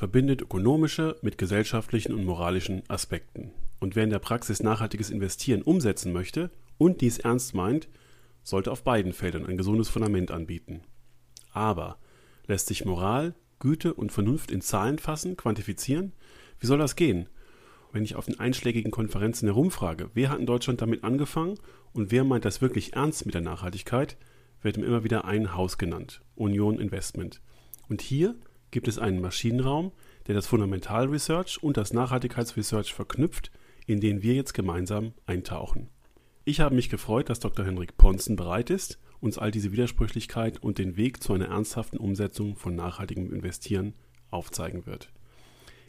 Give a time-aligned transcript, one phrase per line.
[0.00, 3.50] Verbindet ökonomische mit gesellschaftlichen und moralischen Aspekten.
[3.80, 7.86] Und wer in der Praxis nachhaltiges Investieren umsetzen möchte und dies ernst meint,
[8.42, 10.80] sollte auf beiden Feldern ein gesundes Fundament anbieten.
[11.52, 11.98] Aber
[12.46, 16.14] lässt sich Moral, Güte und Vernunft in Zahlen fassen, quantifizieren?
[16.58, 17.28] Wie soll das gehen?
[17.92, 21.58] Wenn ich auf den einschlägigen Konferenzen herumfrage, wer hat in Deutschland damit angefangen
[21.92, 24.16] und wer meint das wirklich ernst mit der Nachhaltigkeit,
[24.62, 27.42] wird ihm immer wieder ein Haus genannt, Union Investment.
[27.90, 28.36] Und hier
[28.70, 29.92] gibt es einen Maschinenraum,
[30.26, 33.50] der das Fundamental Research und das Nachhaltigkeitsresearch verknüpft,
[33.86, 35.88] in den wir jetzt gemeinsam eintauchen.
[36.44, 37.64] Ich habe mich gefreut, dass Dr.
[37.64, 42.56] Henrik Ponzen bereit ist, uns all diese Widersprüchlichkeit und den Weg zu einer ernsthaften Umsetzung
[42.56, 43.94] von nachhaltigem Investieren
[44.30, 45.12] aufzeigen wird.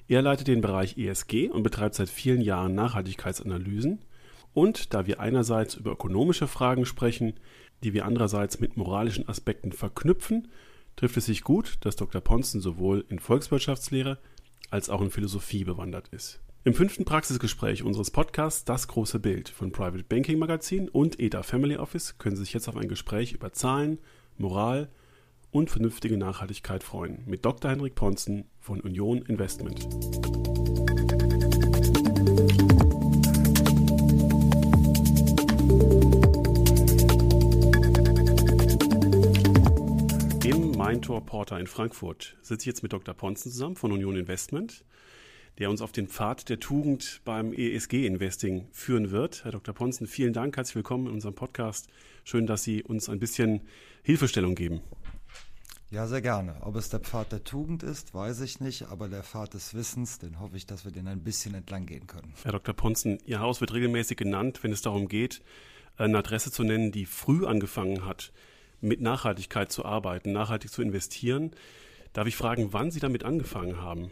[0.08, 4.00] Er leitet den Bereich ESG und betreibt seit vielen Jahren Nachhaltigkeitsanalysen.
[4.53, 7.34] Und da wir einerseits über ökonomische Fragen sprechen,
[7.84, 10.50] die wir andererseits mit moralischen Aspekten verknüpfen,
[10.95, 12.22] trifft es sich gut, dass Dr.
[12.22, 14.17] Ponzen sowohl in Volkswirtschaftslehre
[14.70, 16.39] als auch in Philosophie bewandert ist.
[16.64, 21.75] Im fünften Praxisgespräch unseres Podcasts Das große Bild von Private Banking Magazin und EDA Family
[21.75, 23.97] Office können Sie sich jetzt auf ein Gespräch über Zahlen,
[24.38, 24.89] Moral
[25.50, 27.72] und vernünftige Nachhaltigkeit freuen mit Dr.
[27.72, 29.88] Henrik Ponzen von Union Investment.
[41.02, 43.16] Im Mindtor Porter in Frankfurt sitze ich jetzt mit Dr.
[43.16, 44.85] Ponzen zusammen von Union Investment
[45.57, 49.44] der uns auf den Pfad der Tugend beim ESG-Investing führen wird.
[49.44, 49.73] Herr Dr.
[49.73, 51.88] Ponzen, vielen Dank, herzlich willkommen in unserem Podcast.
[52.23, 53.61] Schön, dass Sie uns ein bisschen
[54.03, 54.81] Hilfestellung geben.
[55.89, 56.57] Ja, sehr gerne.
[56.61, 60.19] Ob es der Pfad der Tugend ist, weiß ich nicht, aber der Pfad des Wissens,
[60.19, 62.35] den hoffe ich, dass wir den ein bisschen entlang gehen können.
[62.44, 62.75] Herr Dr.
[62.75, 65.41] Ponzen, Ihr Haus wird regelmäßig genannt, wenn es darum geht,
[65.97, 68.31] eine Adresse zu nennen, die früh angefangen hat,
[68.81, 71.52] mit Nachhaltigkeit zu arbeiten, nachhaltig zu investieren.
[72.14, 74.12] Darf ich fragen, wann Sie damit angefangen haben?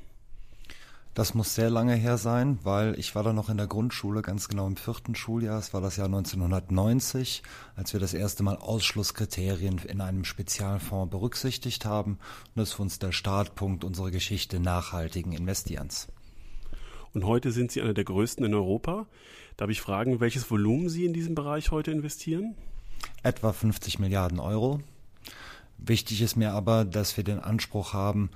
[1.16, 4.48] Das muss sehr lange her sein, weil ich war da noch in der Grundschule, ganz
[4.48, 5.60] genau im vierten Schuljahr.
[5.60, 7.44] Es war das Jahr 1990,
[7.76, 12.12] als wir das erste Mal Ausschlusskriterien in einem Spezialfonds berücksichtigt haben.
[12.12, 16.08] Und das ist für uns der Startpunkt unserer Geschichte nachhaltigen Investierens.
[17.14, 19.08] Und heute sind Sie einer der größten in Europa.
[19.58, 22.56] Darf ich fragen, welches Volumen Sie in diesem Bereich heute investieren?
[23.24, 24.82] Etwa 50 Milliarden Euro.
[25.78, 28.30] Wichtig ist mir aber, dass wir den Anspruch haben,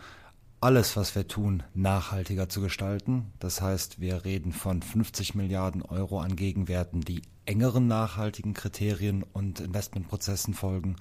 [0.64, 3.34] alles, was wir tun, nachhaltiger zu gestalten.
[3.40, 9.60] Das heißt, wir reden von 50 Milliarden Euro an Gegenwerten, die engeren nachhaltigen Kriterien und
[9.60, 10.96] Investmentprozessen folgen.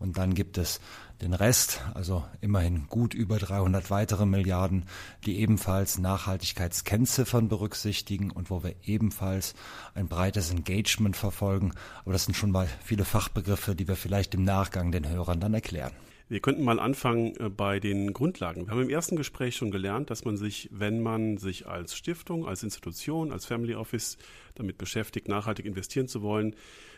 [0.00, 0.80] Und dann gibt es
[1.22, 4.86] den Rest, also immerhin gut über 300 weitere Milliarden,
[5.24, 9.54] die ebenfalls Nachhaltigkeitskennziffern berücksichtigen und wo wir ebenfalls
[9.94, 11.72] ein breites Engagement verfolgen.
[12.02, 15.54] Aber das sind schon mal viele Fachbegriffe, die wir vielleicht im Nachgang den Hörern dann
[15.54, 15.92] erklären.
[16.28, 18.66] Wir könnten mal anfangen äh, bei den Grundlagen.
[18.66, 22.46] Wir haben im ersten Gespräch schon gelernt, dass man sich, wenn man sich als Stiftung,
[22.46, 24.16] als Institution, als Family Office
[24.54, 26.56] damit beschäftigt, nachhaltig investieren zu wollen,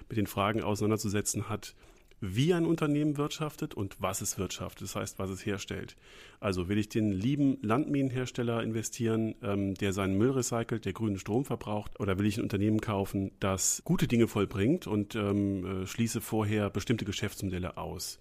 [0.09, 1.75] mit den Fragen auseinanderzusetzen hat,
[2.21, 5.97] wie ein Unternehmen wirtschaftet und was es wirtschaftet, das heißt, was es herstellt.
[6.41, 11.45] Also will ich den lieben Landminenhersteller investieren, ähm, der seinen Müll recycelt, der grünen Strom
[11.45, 16.21] verbraucht, oder will ich ein Unternehmen kaufen, das gute Dinge vollbringt und ähm, äh, schließe
[16.21, 18.19] vorher bestimmte Geschäftsmodelle aus.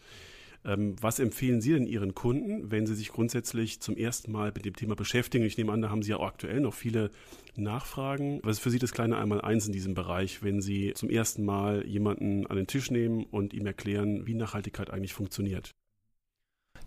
[0.66, 4.66] Ähm, was empfehlen Sie denn Ihren Kunden, wenn Sie sich grundsätzlich zum ersten Mal mit
[4.66, 5.46] dem Thema beschäftigen?
[5.46, 7.12] Ich nehme an, da haben Sie ja auch aktuell noch viele
[7.56, 8.40] Nachfragen.
[8.44, 11.86] Was ist für Sie das kleine Einmaleins in diesem Bereich, wenn Sie zum ersten Mal
[11.86, 15.72] jemanden an den Tisch nehmen und ihm erklären, wie Nachhaltigkeit eigentlich funktioniert?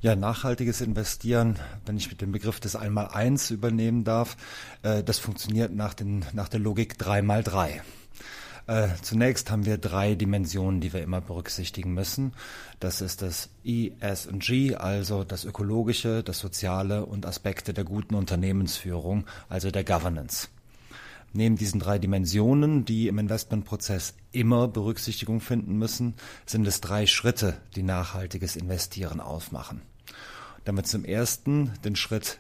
[0.00, 4.36] Ja, nachhaltiges Investieren, wenn ich mit dem Begriff des Einmaleins übernehmen darf,
[4.82, 7.82] äh, das funktioniert nach, den, nach der Logik 3 mal 3.
[8.68, 12.34] Äh, zunächst haben wir drei Dimensionen, die wir immer berücksichtigen müssen.
[12.80, 19.70] Das ist das ESG, also das ökologische, das soziale und Aspekte der guten Unternehmensführung, also
[19.70, 20.48] der Governance.
[21.32, 26.12] Neben diesen drei Dimensionen, die im Investmentprozess immer Berücksichtigung finden müssen,
[26.44, 29.80] sind es drei Schritte, die nachhaltiges Investieren ausmachen.
[30.66, 32.38] Damit zum ersten den Schritt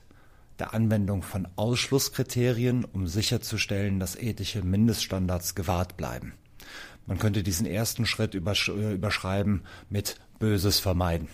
[0.58, 6.34] der Anwendung von Ausschlusskriterien, um sicherzustellen, dass ethische Mindeststandards gewahrt bleiben.
[7.06, 11.28] Man könnte diesen ersten Schritt übersch äh, überschreiben mit Böses vermeiden.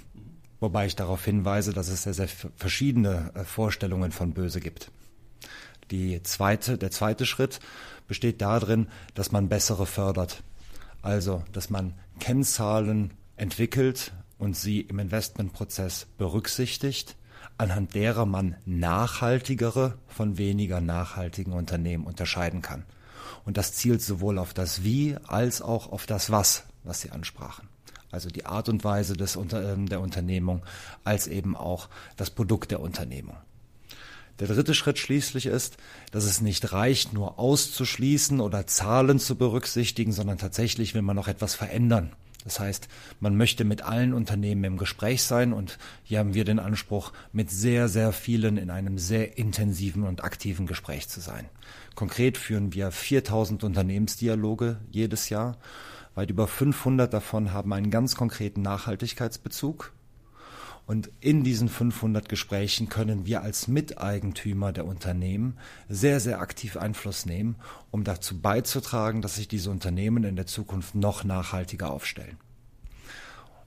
[0.61, 4.91] Wobei ich darauf hinweise, dass es sehr, sehr verschiedene äh, Vorstellungen von Böse gibt.
[5.91, 7.61] Die zweite, der zweite Schritt
[8.07, 10.43] besteht darin, dass man bessere fördert.
[11.03, 17.17] Also, dass man Kennzahlen entwickelt und sie im Investmentprozess berücksichtigt,
[17.59, 22.85] anhand derer man nachhaltigere von weniger nachhaltigen Unternehmen unterscheiden kann.
[23.45, 27.69] Und das zielt sowohl auf das Wie als auch auf das Was, was Sie ansprachen.
[28.11, 30.63] Also die Art und Weise des, ähm, der Unternehmung
[31.03, 33.37] als eben auch das Produkt der Unternehmung.
[34.41, 35.77] Der dritte Schritt schließlich ist,
[36.11, 41.29] dass es nicht reicht, nur auszuschließen oder Zahlen zu berücksichtigen, sondern tatsächlich will man noch
[41.29, 42.13] etwas verändern.
[42.45, 42.89] Das heißt,
[43.21, 47.51] man möchte mit allen Unternehmen im Gespräch sein und hier haben wir den Anspruch, mit
[47.51, 51.49] sehr, sehr vielen in einem sehr intensiven und aktiven Gespräch zu sein.
[51.95, 55.57] Konkret führen wir 4000 Unternehmensdialoge jedes Jahr.
[56.15, 59.93] Weit über 500 davon haben einen ganz konkreten Nachhaltigkeitsbezug
[60.87, 65.57] und in diesen 500 Gesprächen können wir als Miteigentümer der Unternehmen
[65.89, 67.57] sehr, sehr aktiv Einfluss nehmen,
[67.91, 72.37] um dazu beizutragen, dass sich diese Unternehmen in der Zukunft noch nachhaltiger aufstellen.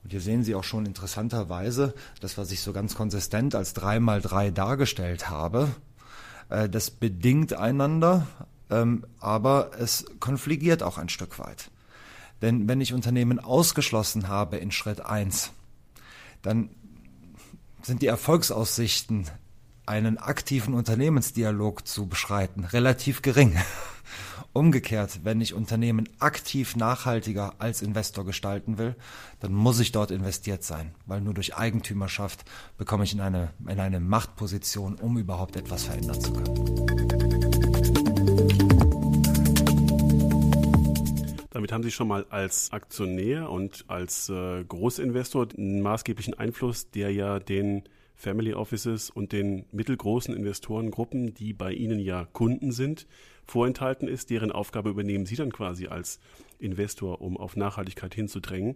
[0.04, 3.98] Und hier sehen Sie auch schon interessanterweise, das, was ich so ganz konsistent als 3
[3.98, 5.68] mal 3 dargestellt habe,
[6.50, 8.28] äh, das bedingt einander,
[8.70, 11.70] ähm, aber es konfligiert auch ein Stück weit.
[12.42, 15.50] Denn wenn ich Unternehmen ausgeschlossen habe in Schritt 1,
[16.42, 16.70] dann
[17.88, 19.24] sind die Erfolgsaussichten,
[19.86, 23.56] einen aktiven Unternehmensdialog zu beschreiten, relativ gering.
[24.52, 28.94] Umgekehrt, wenn ich Unternehmen aktiv nachhaltiger als Investor gestalten will,
[29.40, 32.44] dann muss ich dort investiert sein, weil nur durch Eigentümerschaft
[32.76, 36.77] bekomme ich in eine, in eine Machtposition, um überhaupt etwas verändern zu können.
[41.68, 47.12] Damit haben Sie schon mal als Aktionär und als äh, Großinvestor einen maßgeblichen Einfluss, der
[47.12, 47.82] ja den
[48.18, 53.06] Family Offices und den mittelgroßen Investorengruppen, die bei Ihnen ja Kunden sind,
[53.46, 54.30] vorenthalten ist.
[54.30, 56.18] Deren Aufgabe übernehmen Sie dann quasi als
[56.58, 58.74] Investor, um auf Nachhaltigkeit hinzudrängen.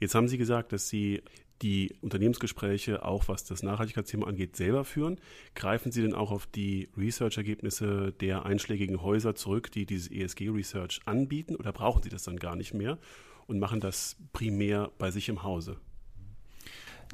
[0.00, 1.22] Jetzt haben Sie gesagt, dass Sie
[1.62, 5.18] die Unternehmensgespräche auch was das Nachhaltigkeitsthema angeht, selber führen?
[5.54, 11.56] Greifen Sie denn auch auf die Research-Ergebnisse der einschlägigen Häuser zurück, die dieses ESG-Research anbieten
[11.56, 12.98] oder brauchen Sie das dann gar nicht mehr
[13.46, 15.78] und machen das primär bei sich im Hause?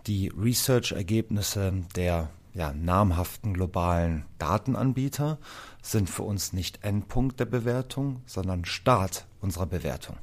[0.07, 5.39] Die Research-Ergebnisse der ja, namhaften globalen Datenanbieter
[5.83, 10.17] sind für uns nicht Endpunkt der Bewertung, sondern Start unserer Bewertung.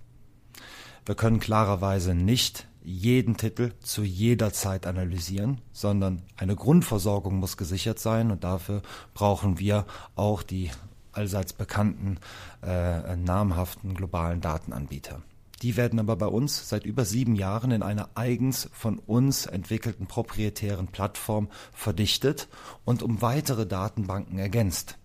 [1.05, 7.99] Wir können klarerweise nicht jeden Titel zu jeder Zeit analysieren, sondern eine Grundversorgung muss gesichert
[7.99, 8.81] sein und dafür
[9.13, 9.85] brauchen wir
[10.15, 10.71] auch die
[11.11, 12.19] allseits bekannten
[12.61, 15.21] äh, namhaften globalen Datenanbieter.
[15.61, 20.07] Die werden aber bei uns seit über sieben Jahren in einer eigens von uns entwickelten
[20.07, 22.47] proprietären Plattform verdichtet
[22.85, 24.97] und um weitere Datenbanken ergänzt.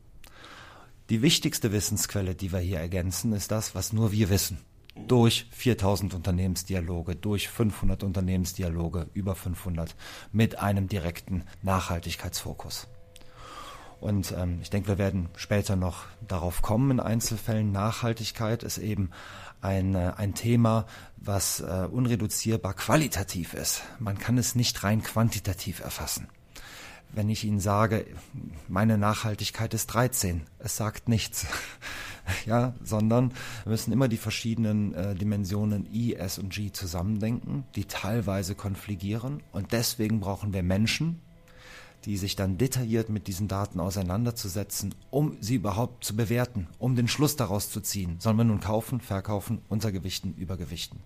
[1.09, 4.59] Die wichtigste Wissensquelle, die wir hier ergänzen, ist das, was nur wir wissen
[5.09, 9.97] durch 4000 Unternehmensdialoge, durch 500 Unternehmensdialoge, über 500
[10.33, 12.89] mit einem direkten Nachhaltigkeitsfokus.
[14.01, 17.71] Und ähm, ich denke, wir werden später noch darauf kommen in Einzelfällen.
[17.71, 19.11] Nachhaltigkeit ist eben
[19.63, 20.87] ein, äh, ein Thema,
[21.17, 23.83] was äh, unreduzierbar qualitativ ist.
[23.99, 26.29] Man kann es nicht rein quantitativ erfassen
[27.13, 28.07] wenn ich Ihnen sage,
[28.69, 30.43] meine Nachhaltigkeit ist 13.
[30.59, 31.47] Es sagt nichts.
[32.47, 33.33] ja, sondern
[33.65, 39.43] wir müssen immer die verschiedenen äh, Dimensionen I, S und G zusammendenken, die teilweise konfligieren.
[39.53, 41.21] Und deswegen brauchen wir Menschen,
[42.05, 47.09] die sich dann detailliert mit diesen Daten auseinanderzusetzen, um sie überhaupt zu bewerten, um den
[47.09, 48.17] Schluss daraus zu ziehen.
[48.19, 51.01] Sollen wir nun kaufen, verkaufen, untergewichten, übergewichten?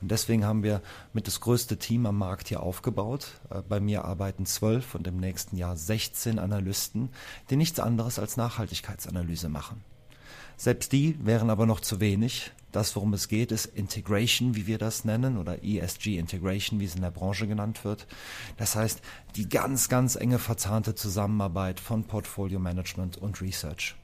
[0.00, 3.40] Und deswegen haben wir mit das größte Team am Markt hier aufgebaut.
[3.50, 7.10] Äh, bei mir arbeiten zwölf und im nächsten Jahr 16 Analysten,
[7.50, 9.82] die nichts anderes als Nachhaltigkeitsanalyse machen.
[10.56, 12.52] Selbst die wären aber noch zu wenig.
[12.72, 16.94] Das, worum es geht, ist Integration, wie wir das nennen, oder ESG Integration, wie es
[16.94, 18.06] in der Branche genannt wird.
[18.56, 19.00] Das heißt,
[19.36, 23.96] die ganz, ganz enge verzahnte Zusammenarbeit von Portfolio Management und Research.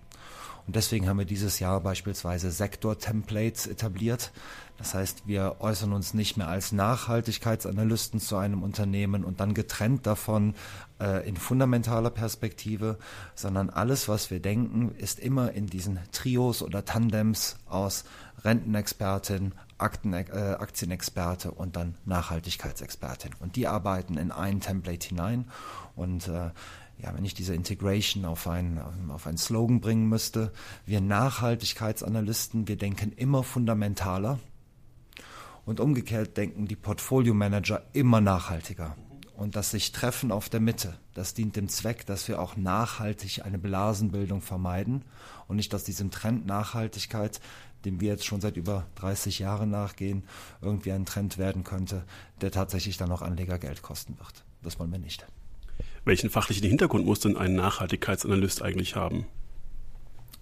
[0.67, 4.33] Und deswegen haben wir dieses Jahr beispielsweise Sektor-Templates etabliert.
[4.79, 10.07] Das heißt, wir äußern uns nicht mehr als Nachhaltigkeitsanalysten zu einem Unternehmen und dann getrennt
[10.07, 10.55] davon
[11.01, 12.99] äh, in fundamentaler Perspektive,
[13.35, 18.05] sondern alles, was wir denken, ist immer in diesen Trios oder Tandems aus
[18.45, 23.33] Rentenexpertin, Akten, äh, Aktienexperte und dann Nachhaltigkeitsexpertin.
[23.41, 25.47] Und die arbeiten in ein Template hinein
[25.95, 26.51] und äh,
[26.99, 28.81] ja, wenn ich diese Integration auf ein,
[29.11, 30.51] auf einen Slogan bringen müsste,
[30.87, 34.39] wir Nachhaltigkeitsanalysten, wir denken immer fundamentaler
[35.67, 38.97] und umgekehrt denken die Portfolio Manager immer nachhaltiger.
[39.37, 43.45] Und das sich treffen auf der Mitte, das dient dem Zweck, dass wir auch nachhaltig
[43.45, 45.05] eine Blasenbildung vermeiden
[45.47, 47.41] und nicht aus diesem Trend Nachhaltigkeit,
[47.85, 50.23] dem wir jetzt schon seit über 30 Jahren nachgehen,
[50.63, 52.05] irgendwie ein Trend werden könnte,
[52.41, 54.45] der tatsächlich dann auch Anleger Geld kosten wird.
[54.63, 55.27] Das wollen wir nicht.
[56.07, 59.27] Welchen fachlichen Hintergrund muss denn ein Nachhaltigkeitsanalyst eigentlich haben?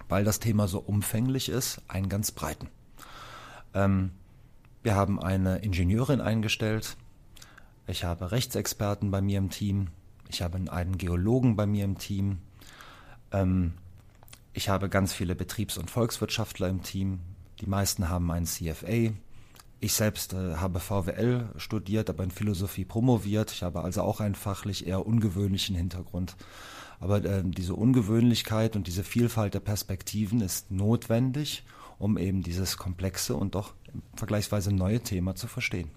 [0.09, 2.69] Weil das Thema so umfänglich ist, einen ganz breiten.
[3.73, 4.13] Ähm,
[4.85, 6.97] wir haben eine Ingenieurin eingestellt.
[7.87, 9.89] Ich habe Rechtsexperten bei mir im Team.
[10.29, 12.39] Ich habe einen Geologen bei mir im Team.
[13.33, 13.73] Ähm,
[14.53, 17.21] ich habe ganz viele Betriebs- und Volkswirtschaftler im Team.
[17.61, 19.15] Die meisten haben einen CFA.
[19.81, 23.53] Ich selbst äh, habe VWL studiert, aber in Philosophie promoviert.
[23.53, 26.37] Ich habe also auch einen fachlich eher ungewöhnlichen Hintergrund.
[27.01, 31.65] Aber äh, diese Ungewöhnlichkeit und diese Vielfalt der Perspektiven ist notwendig,
[31.99, 33.75] um eben dieses komplexe und doch
[34.15, 35.91] vergleichsweise neue Thema zu verstehen.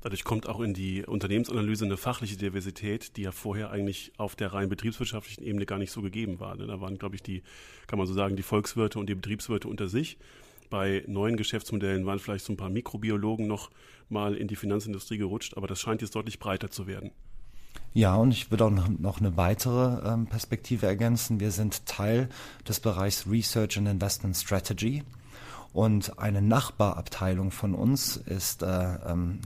[0.00, 4.52] Dadurch kommt auch in die Unternehmensanalyse eine fachliche Diversität, die ja vorher eigentlich auf der
[4.52, 6.56] rein betriebswirtschaftlichen Ebene gar nicht so gegeben war.
[6.56, 7.42] Da waren, glaube ich, die,
[7.88, 10.16] kann man so sagen, die Volkswirte und die Betriebswirte unter sich.
[10.70, 13.70] Bei neuen Geschäftsmodellen waren vielleicht so ein paar Mikrobiologen noch
[14.08, 17.10] mal in die Finanzindustrie gerutscht, aber das scheint jetzt deutlich breiter zu werden.
[17.94, 21.40] Ja, und ich würde auch noch eine weitere ähm, Perspektive ergänzen.
[21.40, 22.28] Wir sind Teil
[22.68, 25.02] des Bereichs Research and Investment Strategy.
[25.72, 29.40] Und eine Nachbarabteilung von uns ist äh, ähm,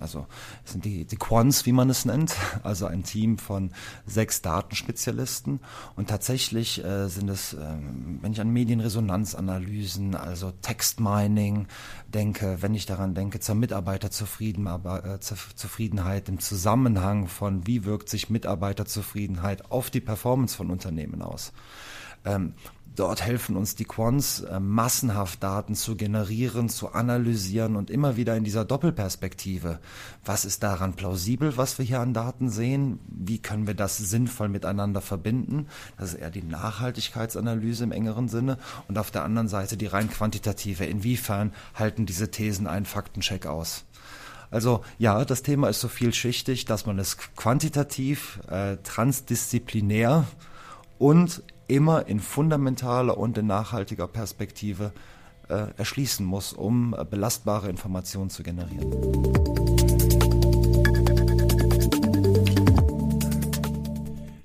[0.00, 0.26] also
[0.64, 3.70] sind die, die Quants, wie man es nennt, also ein Team von
[4.06, 5.60] sechs Datenspezialisten.
[5.96, 7.58] Und tatsächlich äh, sind es, äh,
[8.20, 11.66] wenn ich an Medienresonanzanalysen, also Textmining
[12.08, 19.70] denke, wenn ich daran denke, zur Mitarbeiterzufriedenheit äh, im Zusammenhang von, wie wirkt sich Mitarbeiterzufriedenheit
[19.70, 21.52] auf die Performance von Unternehmen aus.
[22.24, 22.54] Ähm,
[22.96, 28.36] Dort helfen uns die Quants, äh, massenhaft Daten zu generieren, zu analysieren und immer wieder
[28.36, 29.80] in dieser Doppelperspektive.
[30.24, 33.00] Was ist daran plausibel, was wir hier an Daten sehen?
[33.08, 35.66] Wie können wir das sinnvoll miteinander verbinden?
[35.98, 38.58] Das ist eher die Nachhaltigkeitsanalyse im engeren Sinne.
[38.86, 40.84] Und auf der anderen Seite die rein quantitative.
[40.84, 43.84] Inwiefern halten diese Thesen einen Faktencheck aus?
[44.52, 50.28] Also ja, das Thema ist so vielschichtig, dass man es quantitativ, äh, transdisziplinär
[50.98, 54.92] und immer in fundamentaler und in nachhaltiger Perspektive
[55.48, 58.90] äh, erschließen muss, um äh, belastbare Informationen zu generieren.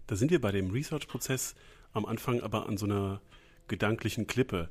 [0.07, 1.55] Da sind wir bei dem Research-Prozess
[1.93, 3.21] am Anfang aber an so einer
[3.67, 4.69] gedanklichen Klippe.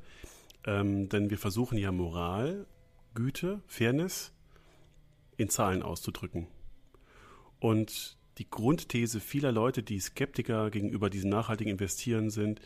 [0.65, 2.67] Ähm, denn wir versuchen ja Moral,
[3.15, 4.33] Güte, Fairness
[5.37, 6.47] in Zahlen auszudrücken.
[7.59, 12.61] Und die Grundthese vieler Leute, die Skeptiker gegenüber diesem nachhaltigen Investieren sind,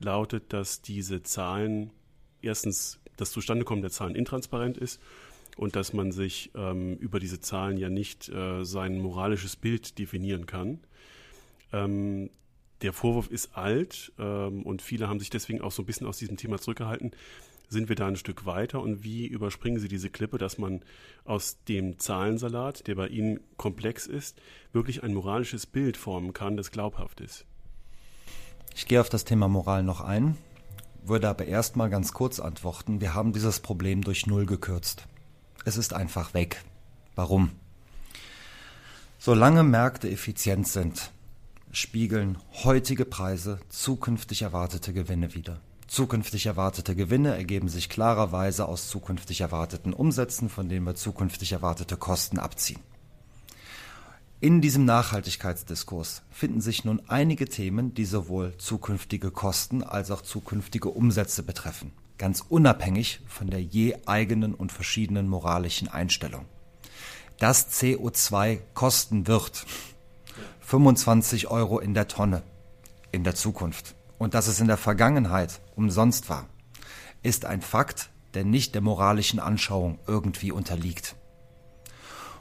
[0.00, 1.90] lautet, dass diese Zahlen
[2.42, 5.00] erstens das Zustandekommen der Zahlen intransparent ist
[5.56, 10.46] und dass man sich ähm, über diese Zahlen ja nicht äh, sein moralisches Bild definieren
[10.46, 10.80] kann.
[11.72, 12.30] Ähm,
[12.82, 16.18] der Vorwurf ist alt ähm, und viele haben sich deswegen auch so ein bisschen aus
[16.18, 17.12] diesem Thema zurückgehalten
[17.68, 20.82] sind wir da ein Stück weiter und wie überspringen Sie diese Klippe, dass man
[21.24, 24.40] aus dem Zahlensalat, der bei Ihnen komplex ist,
[24.72, 27.44] wirklich ein moralisches Bild formen kann, das glaubhaft ist?
[28.74, 30.36] Ich gehe auf das Thema Moral noch ein,
[31.04, 33.00] würde aber erstmal ganz kurz antworten.
[33.00, 35.06] Wir haben dieses Problem durch Null gekürzt.
[35.64, 36.62] Es ist einfach weg.
[37.14, 37.52] Warum?
[39.18, 41.10] Solange Märkte effizient sind,
[41.72, 45.60] spiegeln heutige Preise zukünftig erwartete Gewinne wider.
[45.94, 51.96] Zukünftig erwartete Gewinne ergeben sich klarerweise aus zukünftig erwarteten Umsätzen, von denen wir zukünftig erwartete
[51.96, 52.80] Kosten abziehen.
[54.40, 60.88] In diesem Nachhaltigkeitsdiskurs finden sich nun einige Themen, die sowohl zukünftige Kosten als auch zukünftige
[60.88, 66.46] Umsätze betreffen, ganz unabhängig von der je eigenen und verschiedenen moralischen Einstellung.
[67.38, 69.64] Dass CO2 kosten wird
[70.62, 72.42] 25 Euro in der Tonne
[73.12, 76.48] in der Zukunft und dass es in der Vergangenheit umsonst war,
[77.22, 81.14] ist ein Fakt, der nicht der moralischen Anschauung irgendwie unterliegt.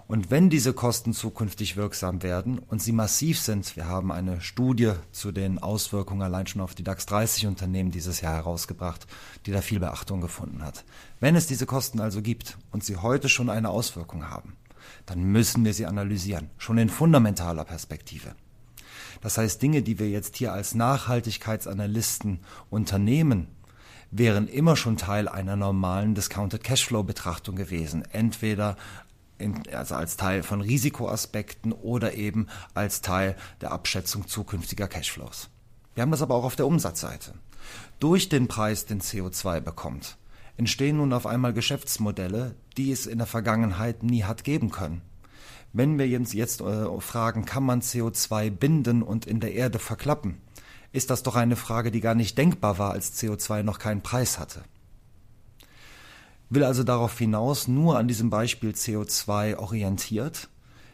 [0.07, 4.93] Und wenn diese Kosten zukünftig wirksam werden und sie massiv sind, wir haben eine Studie
[5.11, 9.05] zu den Auswirkungen allein schon auf die DAX 30 Unternehmen dieses Jahr herausgebracht,
[9.45, 10.85] die da viel Beachtung gefunden hat.
[11.19, 14.55] Wenn es diese Kosten also gibt und sie heute schon eine Auswirkung haben,
[15.05, 18.35] dann müssen wir sie analysieren, schon in fundamentaler Perspektive.
[19.23, 23.47] Das heißt, Dinge, die wir jetzt hier als Nachhaltigkeitsanalysten unternehmen,
[24.11, 28.03] wären immer schon Teil einer normalen Discounted Cashflow Betrachtung gewesen.
[28.11, 28.75] Entweder
[29.37, 35.49] in, also als Teil von Risikoaspekten oder eben als Teil der Abschätzung zukünftiger Cashflows.
[35.95, 37.33] Wir haben das aber auch auf der Umsatzseite.
[37.99, 40.17] Durch den Preis, den CO2 bekommt,
[40.57, 45.01] entstehen nun auf einmal Geschäftsmodelle, die es in der Vergangenheit nie hat geben können.
[45.73, 50.37] Wenn wir jetzt, jetzt äh, fragen, kann man CO2 binden und in der Erde verklappen,
[50.91, 54.37] ist das doch eine Frage, die gar nicht denkbar war, als CO2 noch keinen Preis
[54.37, 54.61] hatte.
[56.51, 60.47] Will also darauf hinaus, nur an diesem Beispiel CO2 orientiert,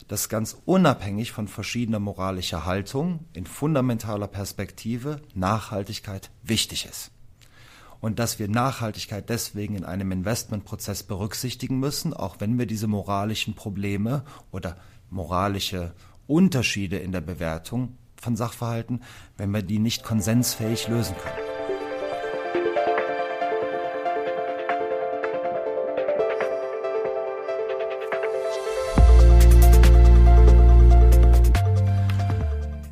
[0.08, 7.12] dass ganz unabhängig von verschiedener moralischer Haltung in fundamentaler Perspektive Nachhaltigkeit wichtig ist
[8.02, 13.56] und dass wir Nachhaltigkeit deswegen in einem Investmentprozess berücksichtigen müssen, auch wenn wir diese moralischen
[13.56, 14.78] Probleme oder
[15.10, 15.94] moralische
[16.28, 19.02] Unterschiede in der Bewertung von Sachverhalten,
[19.38, 21.50] wenn wir die nicht konsensfähig lösen können.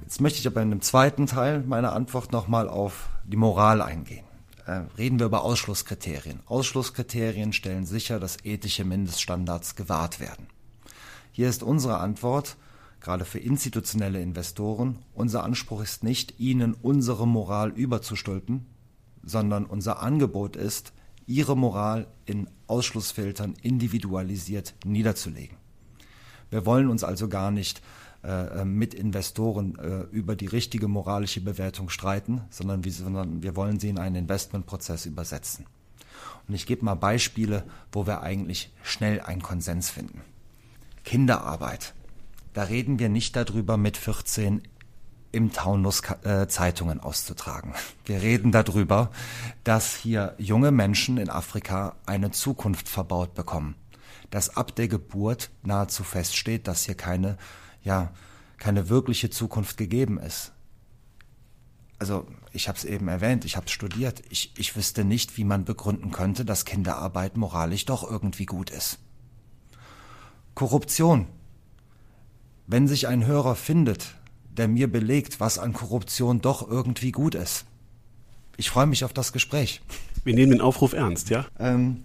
[0.01, 4.26] Jetzt möchte ich aber in dem zweiten Teil meiner Antwort nochmal auf die Moral eingehen.
[4.67, 6.41] Äh, reden wir über Ausschlusskriterien.
[6.45, 10.47] Ausschlusskriterien stellen sicher, dass ethische Mindeststandards gewahrt werden.
[11.31, 12.57] Hier ist unsere Antwort,
[12.99, 18.65] gerade für institutionelle Investoren, unser Anspruch ist nicht, ihnen unsere Moral überzustülpen,
[19.23, 20.91] sondern unser Angebot ist,
[21.25, 25.55] ihre Moral in Ausschlussfiltern individualisiert niederzulegen.
[26.49, 27.81] Wir wollen uns also gar nicht
[28.27, 33.97] äh, mit Investoren äh, über die richtige moralische Bewertung streiten, sondern wir, wollen sie in
[33.97, 35.65] einen Investmentprozess übersetzen.
[36.45, 40.21] Und ich gebe mal Beispiele, wo wir eigentlich schnell einen Konsens finden.
[41.05, 41.93] Kinderarbeit.
[42.51, 44.61] Da reden wir nicht darüber, mit 14
[45.31, 47.75] im Taunus äh, Zeitungen auszutragen.
[48.05, 49.09] Wir reden darüber,
[49.63, 53.75] dass hier junge Menschen in Afrika eine Zukunft verbaut bekommen.
[54.31, 57.37] Dass ab der Geburt nahezu feststeht, dass hier keine
[57.87, 58.11] ja
[58.57, 60.51] keine wirkliche Zukunft gegeben ist.
[61.99, 64.21] Also ich habe es eben erwähnt, ich habe studiert.
[64.29, 68.99] Ich, ich wüsste nicht, wie man begründen könnte, dass Kinderarbeit moralisch doch irgendwie gut ist.
[70.53, 71.27] Korruption.
[72.67, 74.15] Wenn sich ein Hörer findet,
[74.49, 77.65] der mir belegt, was an Korruption doch irgendwie gut ist.
[78.57, 79.81] Ich freue mich auf das Gespräch.
[80.23, 81.45] Wir nehmen den Aufruf ernst, ja?
[81.59, 82.03] Ähm,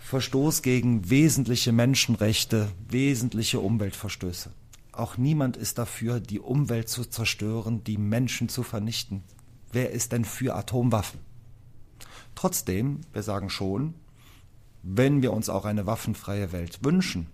[0.00, 4.50] Verstoß gegen wesentliche Menschenrechte, wesentliche Umweltverstöße.
[4.96, 9.24] Auch niemand ist dafür, die Umwelt zu zerstören, die Menschen zu vernichten.
[9.72, 11.18] Wer ist denn für Atomwaffen?
[12.36, 13.94] Trotzdem, wir sagen schon,
[14.84, 17.26] wenn wir uns auch eine waffenfreie Welt wünschen,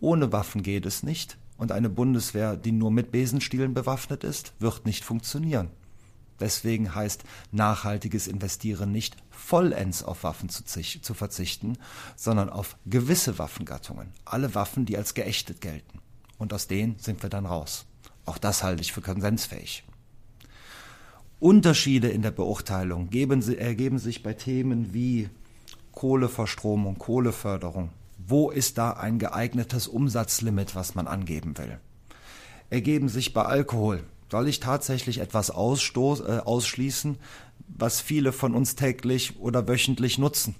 [0.00, 4.86] ohne Waffen geht es nicht und eine Bundeswehr, die nur mit Besenstielen bewaffnet ist, wird
[4.86, 5.70] nicht funktionieren.
[6.40, 11.76] Deswegen heißt nachhaltiges Investieren nicht vollends auf Waffen zu, zu verzichten,
[12.16, 16.00] sondern auf gewisse Waffengattungen, alle Waffen, die als geächtet gelten
[16.38, 17.86] und aus denen sind wir dann raus.
[18.24, 19.84] Auch das halte ich für konsensfähig.
[21.40, 25.28] Unterschiede in der Beurteilung geben, ergeben sich bei Themen wie
[25.92, 27.90] Kohleverstromung, Kohleförderung.
[28.18, 31.78] Wo ist da ein geeignetes Umsatzlimit, was man angeben will?
[32.70, 34.02] Ergeben sich bei Alkohol.
[34.30, 37.16] Soll ich tatsächlich etwas ausstoß, äh, ausschließen,
[37.68, 40.54] was viele von uns täglich oder wöchentlich nutzen?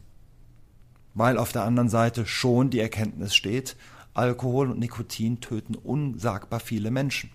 [1.14, 3.76] Weil auf der anderen Seite schon die Erkenntnis steht,
[4.18, 7.30] Alkohol und Nikotin töten unsagbar viele Menschen.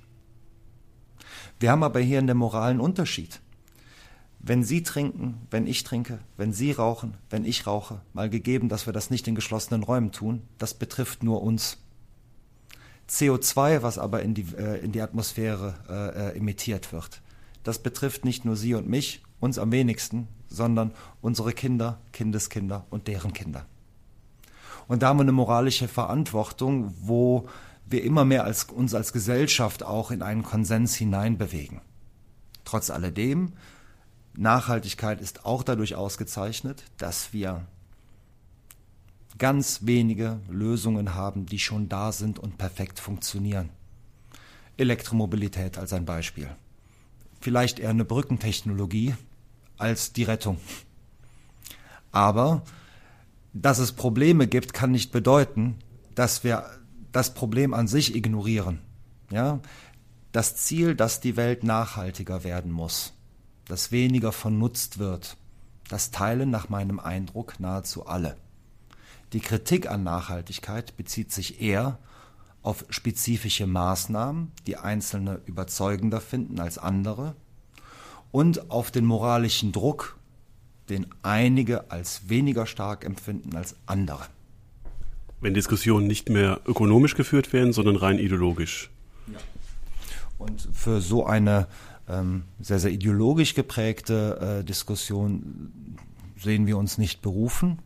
[1.59, 3.39] Wir haben aber hier einen moralen Unterschied.
[4.39, 8.85] Wenn Sie trinken, wenn ich trinke, wenn Sie rauchen, wenn ich rauche, mal gegeben, dass
[8.85, 11.77] wir das nicht in geschlossenen Räumen tun, das betrifft nur uns.
[13.09, 17.21] CO2, was aber in die, äh, in die Atmosphäre äh, äh, emittiert wird,
[17.63, 20.91] das betrifft nicht nur Sie und mich, uns am wenigsten, sondern
[21.21, 23.65] unsere Kinder, Kindeskinder und deren Kinder.
[24.87, 27.47] Und da haben wir eine moralische Verantwortung, wo
[27.85, 31.81] wir immer mehr als, uns als Gesellschaft auch in einen Konsens hineinbewegen.
[32.65, 33.53] Trotz alledem,
[34.35, 37.65] Nachhaltigkeit ist auch dadurch ausgezeichnet, dass wir
[39.37, 43.69] ganz wenige Lösungen haben, die schon da sind und perfekt funktionieren.
[44.77, 46.49] Elektromobilität als ein Beispiel.
[47.41, 49.15] Vielleicht eher eine Brückentechnologie
[49.77, 50.59] als die Rettung.
[52.11, 52.63] Aber
[53.53, 55.75] dass es Probleme gibt, kann nicht bedeuten,
[56.15, 56.65] dass wir
[57.11, 58.79] das Problem an sich ignorieren.
[59.29, 59.59] Ja?
[60.31, 63.13] Das Ziel, dass die Welt nachhaltiger werden muss,
[63.65, 65.37] dass weniger vernutzt wird,
[65.87, 68.37] das teilen nach meinem Eindruck nahezu alle.
[69.33, 71.99] Die Kritik an Nachhaltigkeit bezieht sich eher
[72.63, 77.35] auf spezifische Maßnahmen, die Einzelne überzeugender finden als andere,
[78.31, 80.17] und auf den moralischen Druck
[80.89, 84.25] den einige als weniger stark empfinden als andere.
[85.41, 88.89] Wenn Diskussionen nicht mehr ökonomisch geführt werden, sondern rein ideologisch.
[89.27, 89.39] Ja.
[90.37, 91.67] Und für so eine
[92.07, 95.97] ähm, sehr, sehr ideologisch geprägte äh, Diskussion
[96.37, 97.79] sehen wir uns nicht berufen.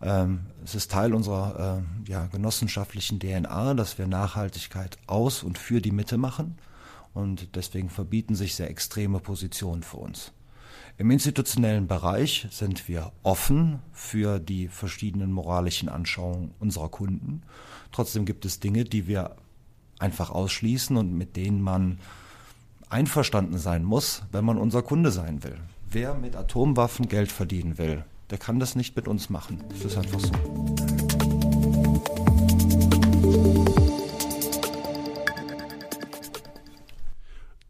[0.00, 5.80] Ähm, es ist Teil unserer äh, ja, genossenschaftlichen DNA, dass wir Nachhaltigkeit aus und für
[5.80, 6.58] die Mitte machen.
[7.14, 10.32] Und deswegen verbieten sich sehr extreme Positionen für uns.
[10.98, 17.42] Im institutionellen Bereich sind wir offen für die verschiedenen moralischen Anschauungen unserer Kunden.
[17.92, 19.36] Trotzdem gibt es Dinge, die wir
[19.98, 21.98] einfach ausschließen und mit denen man
[22.88, 25.58] einverstanden sein muss, wenn man unser Kunde sein will.
[25.90, 29.62] Wer mit Atomwaffen Geld verdienen will, der kann das nicht mit uns machen.
[29.70, 30.91] Das ist einfach so.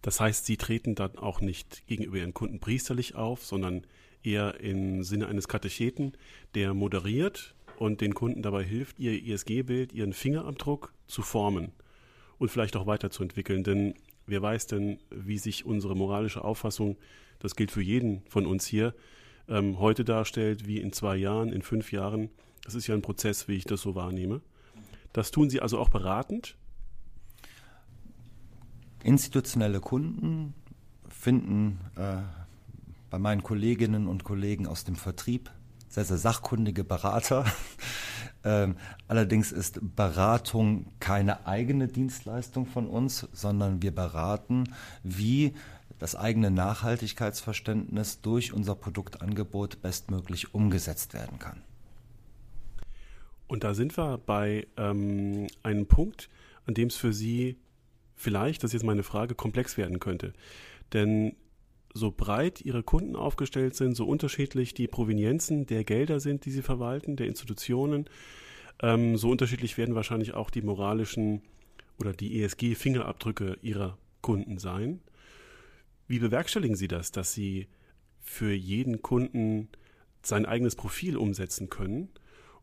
[0.03, 3.87] Das heißt, Sie treten dann auch nicht gegenüber Ihren Kunden priesterlich auf, sondern
[4.23, 6.13] eher im Sinne eines Katecheten,
[6.55, 11.73] der moderiert und den Kunden dabei hilft, ihr ESG-Bild, ihren Fingerabdruck zu formen
[12.39, 13.65] und vielleicht auch weiterzuentwickeln.
[13.65, 13.95] Denn
[14.27, 16.97] wer weiß denn, wie sich unsere moralische Auffassung,
[17.39, 18.95] das gilt für jeden von uns hier,
[19.49, 22.31] ähm, heute darstellt, wie in zwei Jahren, in fünf Jahren.
[22.65, 24.41] Das ist ja ein Prozess, wie ich das so wahrnehme.
[25.13, 26.57] Das tun Sie also auch beratend?
[29.05, 30.55] Institutionelle Kunden
[31.09, 32.19] finden äh,
[33.11, 35.51] bei meinen Kolleginnen und Kollegen aus dem Vertrieb
[35.93, 37.45] sehr, sehr sachkundige Berater.
[38.45, 38.77] ähm,
[39.09, 44.65] allerdings ist Beratung keine eigene Dienstleistung von uns, sondern wir beraten,
[45.03, 45.53] wie
[45.99, 51.63] das eigene Nachhaltigkeitsverständnis durch unser Produktangebot bestmöglich umgesetzt werden kann.
[53.47, 56.31] Und da sind wir bei ähm, einem Punkt,
[56.67, 57.59] an dem es für Sie
[58.23, 60.33] vielleicht, das ist jetzt meine Frage, komplex werden könnte.
[60.93, 61.37] Denn
[61.95, 66.63] so breit ihre Kunden aufgestellt sind, so unterschiedlich die Provenienzen der Gelder sind, die sie
[66.63, 68.07] verwalten, der Institutionen,
[68.81, 71.43] ähm, so unterschiedlich werden wahrscheinlich auch die moralischen
[71.99, 75.01] oder die ESG-Fingerabdrücke ihrer Kunden sein.
[76.09, 77.69] Wie bewerkstelligen Sie das, dass Sie
[78.21, 79.69] für jeden Kunden
[80.23, 82.09] sein eigenes Profil umsetzen können?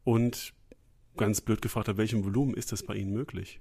[0.03, 0.53] Und
[1.17, 3.59] ganz blöd gefragt, ab welchem Volumen ist das bei Ihnen möglich?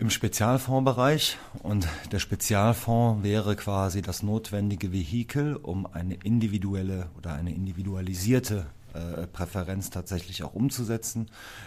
[0.00, 7.52] Im Spezialfondsbereich und der Spezialfonds wäre quasi das notwendige Vehikel, um eine individuelle oder eine
[7.54, 11.26] individualisierte äh, Präferenz tatsächlich auch umzusetzen.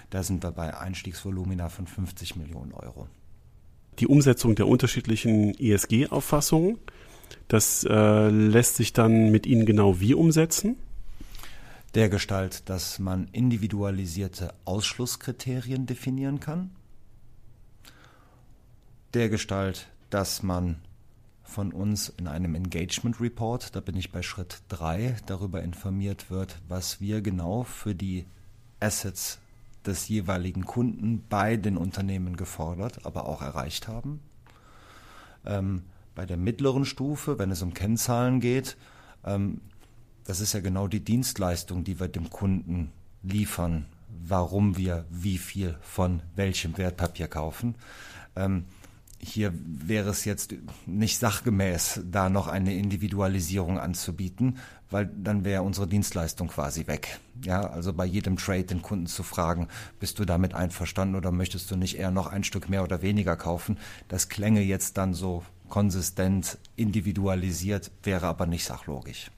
[0.10, 3.08] Da sind wir bei Einstiegsvolumina von 50 Millionen Euro.
[4.00, 6.80] Die Umsetzung der unterschiedlichen ESG-Auffassungen,
[7.50, 10.78] das äh, lässt sich dann mit Ihnen genau wie umsetzen?
[11.94, 16.72] Der Gestalt, dass man individualisierte Ausschlusskriterien definieren kann
[19.14, 20.78] der Gestalt, dass man
[21.44, 26.60] von uns in einem Engagement Report, da bin ich bei Schritt 3, darüber informiert wird,
[26.68, 28.26] was wir genau für die
[28.80, 29.40] Assets
[29.86, 34.22] des jeweiligen Kunden bei den Unternehmen gefordert, aber auch erreicht haben.
[35.46, 35.84] Ähm,
[36.16, 38.78] bei der mittleren Stufe, wenn es um Kennzahlen geht,
[39.26, 39.62] ähm,
[40.26, 42.92] das ist ja genau die Dienstleistung, die wir dem Kunden
[43.24, 43.86] liefern,
[44.26, 47.76] warum wir wie viel von welchem Wertpapier kaufen.
[48.36, 48.66] Ähm,
[49.24, 50.54] hier wäre es jetzt
[50.86, 54.58] nicht sachgemäß, da noch eine Individualisierung anzubieten,
[54.90, 57.20] weil dann wäre unsere Dienstleistung quasi weg.
[57.44, 59.68] Ja, also bei jedem Trade den Kunden zu fragen,
[60.00, 63.36] bist du damit einverstanden oder möchtest du nicht eher noch ein Stück mehr oder weniger
[63.36, 63.80] kaufen?
[64.08, 69.32] Das klänge jetzt dann so konsistent individualisiert, wäre aber nicht sachlogisch.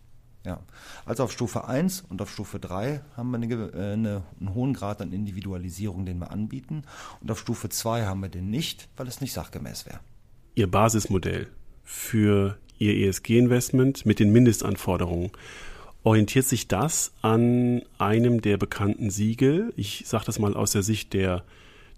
[0.46, 0.62] Ja.
[1.06, 4.74] Also auf Stufe 1 und auf Stufe 3 haben wir eine, äh, eine, einen hohen
[4.74, 6.84] Grad an Individualisierung, den wir anbieten.
[7.20, 10.00] Und auf Stufe 2 haben wir den nicht, weil es nicht sachgemäß wäre.
[10.54, 11.48] Ihr Basismodell
[11.84, 15.32] für Ihr ESG-Investment mit den Mindestanforderungen,
[16.04, 19.74] orientiert sich das an einem der bekannten Siegel?
[19.76, 21.44] Ich sage das mal aus der Sicht der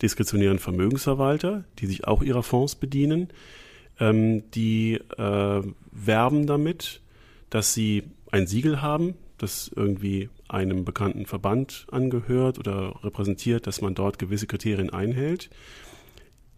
[0.01, 3.29] diskretionären Vermögensverwalter, die sich auch ihrer Fonds bedienen.
[3.99, 7.01] Ähm, die äh, werben damit,
[7.49, 13.95] dass sie ein Siegel haben, das irgendwie einem bekannten Verband angehört oder repräsentiert, dass man
[13.95, 15.49] dort gewisse Kriterien einhält.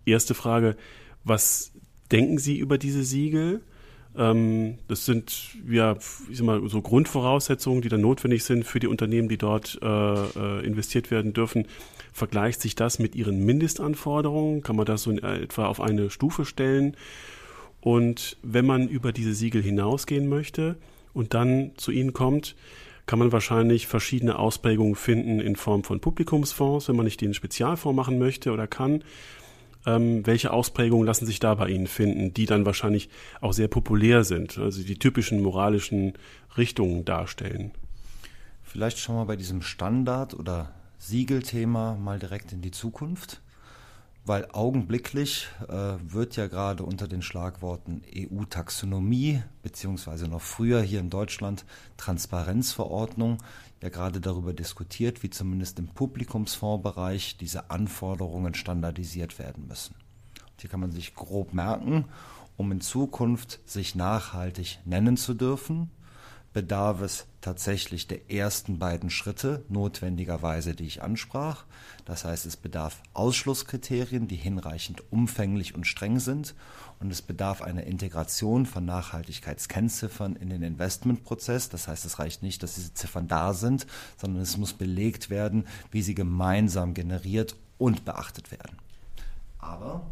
[0.05, 0.75] Erste Frage,
[1.23, 1.71] was
[2.11, 3.61] denken Sie über diese Siegel?
[4.15, 5.97] Ähm, das sind ja,
[6.29, 9.85] ich sag mal, so Grundvoraussetzungen, die dann notwendig sind für die Unternehmen, die dort äh,
[9.85, 11.67] äh investiert werden dürfen.
[12.11, 14.61] Vergleicht sich das mit Ihren Mindestanforderungen?
[14.63, 16.95] Kann man das so in etwa auf eine Stufe stellen?
[17.81, 20.75] Und wenn man über diese Siegel hinausgehen möchte,
[21.13, 22.55] und dann zu Ihnen kommt,
[23.05, 27.95] kann man wahrscheinlich verschiedene Ausprägungen finden in Form von Publikumsfonds, wenn man nicht den Spezialfonds
[27.95, 29.03] machen möchte oder kann.
[29.85, 33.09] Ähm, welche Ausprägungen lassen sich da bei Ihnen finden, die dann wahrscheinlich
[33.41, 36.13] auch sehr populär sind, also die typischen moralischen
[36.57, 37.71] Richtungen darstellen?
[38.61, 43.41] Vielleicht schauen wir bei diesem Standard- oder Siegelthema mal direkt in die Zukunft
[44.25, 51.09] weil augenblicklich äh, wird ja gerade unter den Schlagworten EU-Taxonomie beziehungsweise noch früher hier in
[51.09, 51.65] Deutschland
[51.97, 53.37] Transparenzverordnung
[53.81, 59.95] ja gerade darüber diskutiert, wie zumindest im Publikumsfondsbereich diese Anforderungen standardisiert werden müssen.
[60.51, 62.05] Und hier kann man sich grob merken,
[62.57, 65.89] um in Zukunft sich nachhaltig nennen zu dürfen,
[66.59, 71.63] bedarf es tatsächlich der ersten beiden Schritte notwendigerweise, die ich ansprach.
[72.03, 76.55] Das heißt, es bedarf Ausschlusskriterien, die hinreichend umfänglich und streng sind.
[76.99, 81.69] Und es bedarf einer Integration von Nachhaltigkeitskennziffern in den Investmentprozess.
[81.69, 85.65] Das heißt, es reicht nicht, dass diese Ziffern da sind, sondern es muss belegt werden,
[85.91, 88.75] wie sie gemeinsam generiert und beachtet werden.
[89.59, 90.05] Aber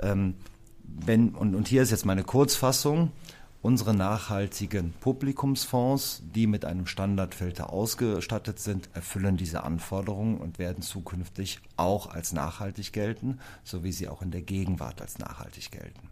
[0.00, 0.34] ähm,
[0.82, 3.12] wenn, und, und hier ist jetzt meine Kurzfassung,
[3.60, 11.60] unsere nachhaltigen Publikumsfonds, die mit einem Standardfilter ausgestattet sind, erfüllen diese Anforderungen und werden zukünftig
[11.76, 16.08] auch als nachhaltig gelten, so wie sie auch in der Gegenwart als nachhaltig gelten.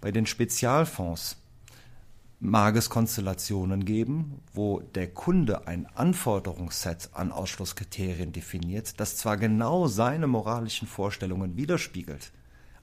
[0.00, 1.36] Bei den Spezialfonds
[2.38, 9.86] mag es Konstellationen geben, wo der Kunde ein Anforderungsset an Ausschlusskriterien definiert, das zwar genau
[9.86, 12.32] seine moralischen Vorstellungen widerspiegelt,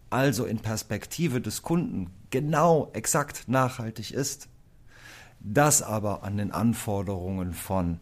[0.09, 4.49] also in Perspektive des Kunden genau exakt nachhaltig ist,
[5.39, 7.99] das aber an den Anforderungen von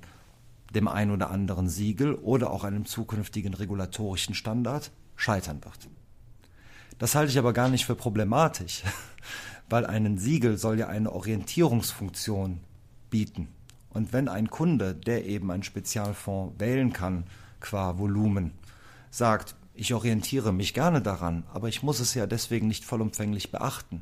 [0.73, 5.89] dem ein oder anderen Siegel oder auch einem zukünftigen regulatorischen Standard scheitern wird.
[6.99, 8.83] Das halte ich aber gar nicht für problematisch,
[9.69, 12.59] weil ein Siegel soll ja eine Orientierungsfunktion
[13.09, 13.49] bieten.
[13.89, 17.25] Und wenn ein Kunde, der eben einen Spezialfonds wählen kann,
[17.59, 18.51] qua Volumen,
[19.09, 24.01] sagt, ich orientiere mich gerne daran, aber ich muss es ja deswegen nicht vollumfänglich beachten.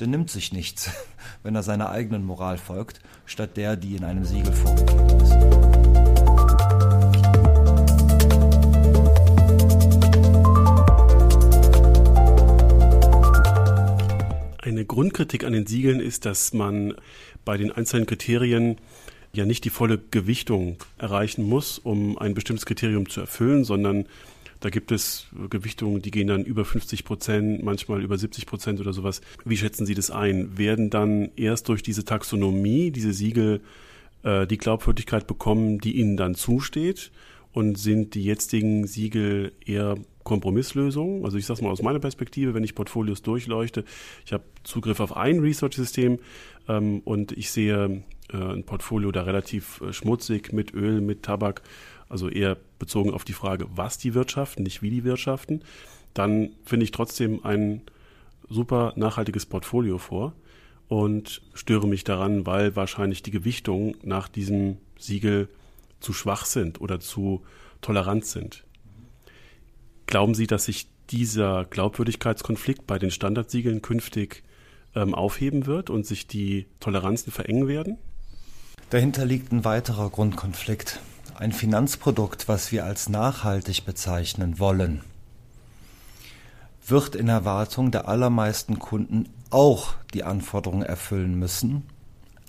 [0.00, 0.90] Der nimmt sich nichts,
[1.44, 5.32] wenn er seiner eigenen Moral folgt, statt der, die in einem Siegel vorgegeben ist.
[14.58, 16.94] Eine Grundkritik an den Siegeln ist, dass man
[17.44, 18.78] bei den einzelnen Kriterien
[19.32, 24.06] ja nicht die volle Gewichtung erreichen muss, um ein bestimmtes Kriterium zu erfüllen, sondern
[24.60, 28.92] da gibt es Gewichtungen, die gehen dann über 50 Prozent, manchmal über 70 Prozent oder
[28.92, 29.20] sowas.
[29.44, 30.56] Wie schätzen Sie das ein?
[30.58, 33.60] Werden dann erst durch diese Taxonomie, diese Siegel,
[34.22, 37.10] äh, die Glaubwürdigkeit bekommen, die ihnen dann zusteht?
[37.52, 41.24] Und sind die jetzigen Siegel eher Kompromisslösungen?
[41.24, 43.84] Also ich sage mal aus meiner Perspektive, wenn ich Portfolios durchleuchte,
[44.26, 46.18] ich habe Zugriff auf ein Research-System
[46.68, 51.62] ähm, und ich sehe äh, ein Portfolio da relativ äh, schmutzig mit Öl, mit Tabak
[52.08, 55.62] also eher bezogen auf die Frage, was die wirtschaften, nicht wie die wirtschaften,
[56.14, 57.82] dann finde ich trotzdem ein
[58.48, 60.32] super nachhaltiges Portfolio vor
[60.88, 65.48] und störe mich daran, weil wahrscheinlich die Gewichtungen nach diesem Siegel
[66.00, 67.42] zu schwach sind oder zu
[67.80, 68.64] tolerant sind.
[70.06, 74.42] Glauben Sie, dass sich dieser Glaubwürdigkeitskonflikt bei den Standardsiegeln künftig
[74.94, 77.98] ähm, aufheben wird und sich die Toleranzen verengen werden?
[78.90, 81.00] Dahinter liegt ein weiterer Grundkonflikt
[81.40, 85.02] ein Finanzprodukt, was wir als nachhaltig bezeichnen wollen,
[86.86, 91.84] wird in Erwartung der allermeisten Kunden auch die Anforderungen erfüllen müssen,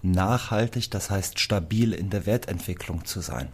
[0.03, 3.49] nachhaltig, das heißt stabil in der Wertentwicklung zu sein.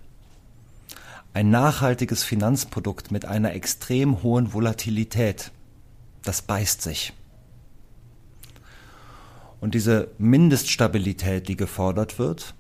[1.34, 5.52] Ein nachhaltiges Finanzprodukt mit einer extrem hohen Volatilität,
[6.24, 7.14] das beißt sich.
[9.60, 12.54] Und diese Mindeststabilität, die gefordert wird,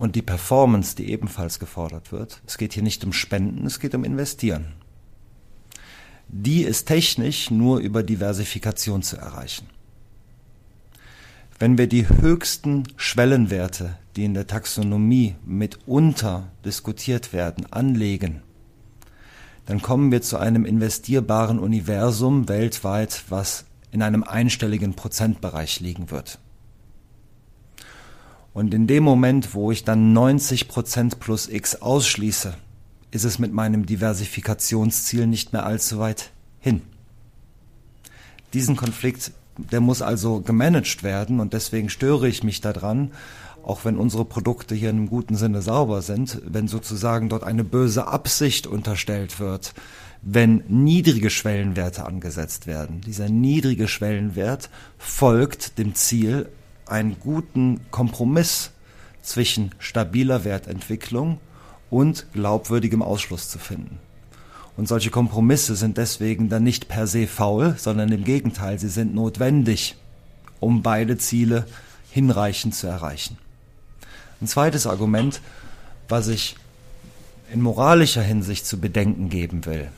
[0.00, 2.40] und die Performance, die ebenfalls gefordert wird.
[2.46, 4.72] Es geht hier nicht um Spenden, es geht um Investieren.
[6.26, 9.66] Die ist technisch nur über Diversifikation zu erreichen.
[11.58, 18.40] Wenn wir die höchsten Schwellenwerte, die in der Taxonomie mitunter diskutiert werden, anlegen,
[19.66, 26.38] dann kommen wir zu einem investierbaren Universum weltweit, was in einem einstelligen Prozentbereich liegen wird.
[28.52, 32.54] Und in dem Moment, wo ich dann 90% plus X ausschließe,
[33.10, 36.82] ist es mit meinem Diversifikationsziel nicht mehr allzu weit hin.
[38.52, 43.12] Diesen Konflikt, der muss also gemanagt werden und deswegen störe ich mich daran,
[43.62, 47.62] auch wenn unsere Produkte hier in einem guten Sinne sauber sind, wenn sozusagen dort eine
[47.62, 49.74] böse Absicht unterstellt wird,
[50.22, 53.00] wenn niedrige Schwellenwerte angesetzt werden.
[53.02, 56.48] Dieser niedrige Schwellenwert folgt dem Ziel,
[56.90, 58.70] einen guten Kompromiss
[59.22, 61.38] zwischen stabiler Wertentwicklung
[61.90, 63.98] und glaubwürdigem Ausschluss zu finden.
[64.76, 69.14] Und solche Kompromisse sind deswegen dann nicht per se faul, sondern im Gegenteil, sie sind
[69.14, 69.96] notwendig,
[70.58, 71.66] um beide Ziele
[72.10, 73.36] hinreichend zu erreichen.
[74.40, 75.40] Ein zweites Argument,
[76.08, 76.56] was ich
[77.52, 79.88] in moralischer Hinsicht zu bedenken geben will.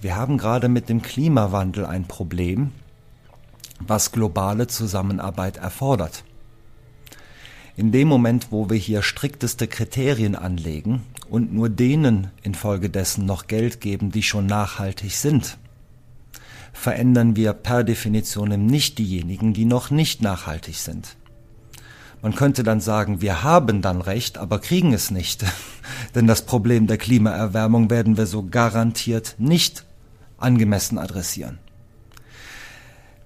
[0.00, 2.72] Wir haben gerade mit dem Klimawandel ein Problem,
[3.88, 6.24] was globale Zusammenarbeit erfordert.
[7.76, 13.80] In dem Moment, wo wir hier strikteste Kriterien anlegen und nur denen infolgedessen noch Geld
[13.80, 15.56] geben, die schon nachhaltig sind,
[16.72, 21.16] verändern wir per Definition nicht diejenigen, die noch nicht nachhaltig sind.
[22.22, 25.44] Man könnte dann sagen, wir haben dann recht, aber kriegen es nicht.
[26.14, 29.84] Denn das Problem der Klimaerwärmung werden wir so garantiert nicht
[30.38, 31.58] angemessen adressieren.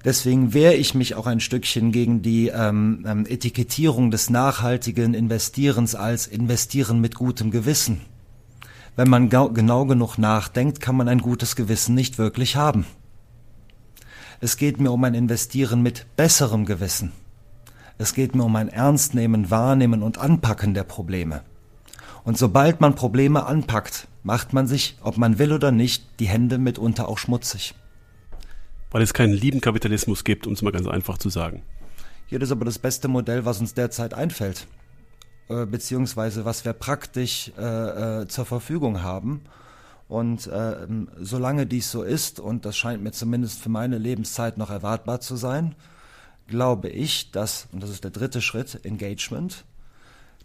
[0.06, 5.96] Deswegen wehre ich mich auch ein Stückchen gegen die ähm, ähm, Etikettierung des nachhaltigen Investierens
[5.96, 8.02] als Investieren mit gutem Gewissen.
[8.94, 12.86] Wenn man genau genug nachdenkt, kann man ein gutes Gewissen nicht wirklich haben.
[14.40, 17.10] Es geht mir um ein Investieren mit besserem Gewissen.
[17.98, 21.42] Es geht mir um ein Ernstnehmen, Wahrnehmen und Anpacken der Probleme.
[22.22, 26.58] Und sobald man Probleme anpackt, macht man sich, ob man will oder nicht, die Hände
[26.58, 27.74] mitunter auch schmutzig.
[28.96, 31.60] Weil es keinen lieben Kapitalismus gibt, um es mal ganz einfach zu sagen.
[32.28, 34.66] Hier ist aber das beste Modell, was uns derzeit einfällt.
[35.50, 39.42] Äh, beziehungsweise was wir praktisch äh, äh, zur Verfügung haben.
[40.08, 40.86] Und äh,
[41.20, 45.36] solange dies so ist, und das scheint mir zumindest für meine Lebenszeit noch erwartbar zu
[45.36, 45.74] sein,
[46.46, 49.66] glaube ich, dass, und das ist der dritte Schritt, Engagement,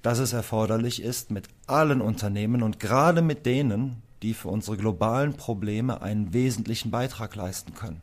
[0.01, 5.35] dass es erforderlich ist, mit allen Unternehmen und gerade mit denen, die für unsere globalen
[5.35, 8.01] Probleme einen wesentlichen Beitrag leisten können,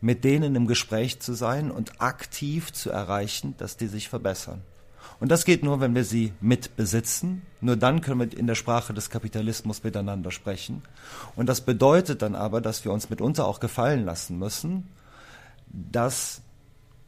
[0.00, 4.62] mit denen im Gespräch zu sein und aktiv zu erreichen, dass die sich verbessern.
[5.18, 7.42] Und das geht nur, wenn wir sie mit besitzen.
[7.60, 10.82] Nur dann können wir in der Sprache des Kapitalismus miteinander sprechen.
[11.36, 14.88] Und das bedeutet dann aber, dass wir uns mitunter auch gefallen lassen müssen,
[15.66, 16.40] dass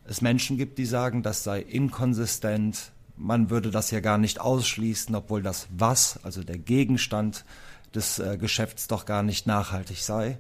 [0.05, 5.15] es Menschen gibt, die sagen, das sei inkonsistent, man würde das ja gar nicht ausschließen,
[5.15, 7.45] obwohl das Was, also der Gegenstand
[7.95, 10.39] des äh, Geschäfts doch gar nicht nachhaltig sei.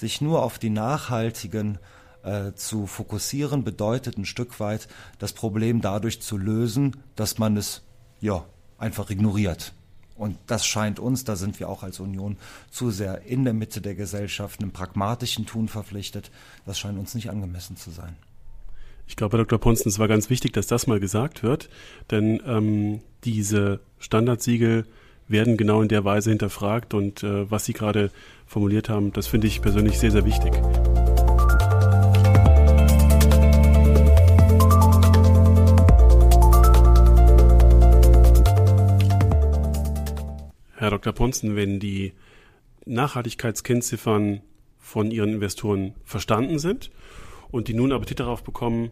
[0.00, 1.78] Sich nur auf die nachhaltigen
[2.22, 7.82] äh, zu fokussieren, bedeutet ein Stück weit das Problem dadurch zu lösen, dass man es
[8.18, 8.46] ja
[8.78, 9.74] einfach ignoriert.
[10.16, 12.38] Und das scheint uns, da sind wir auch als Union
[12.70, 16.30] zu sehr in der Mitte der Gesellschaft einem pragmatischen Tun verpflichtet.
[16.64, 18.16] Das scheint uns nicht angemessen zu sein.
[19.06, 19.58] Ich glaube, Herr Dr.
[19.58, 21.68] Ponsten, es war ganz wichtig, dass das mal gesagt wird,
[22.10, 24.86] denn ähm, diese Standardsiegel
[25.30, 28.10] werden genau in der Weise hinterfragt und äh, was Sie gerade
[28.46, 30.52] formuliert haben, das finde ich persönlich sehr, sehr wichtig.
[40.74, 41.12] Herr Dr.
[41.12, 42.14] Ponzen, wenn die
[42.86, 44.40] Nachhaltigkeitskennziffern
[44.78, 46.90] von Ihren Investoren verstanden sind
[47.50, 48.90] und die nun Appetit darauf bekommen,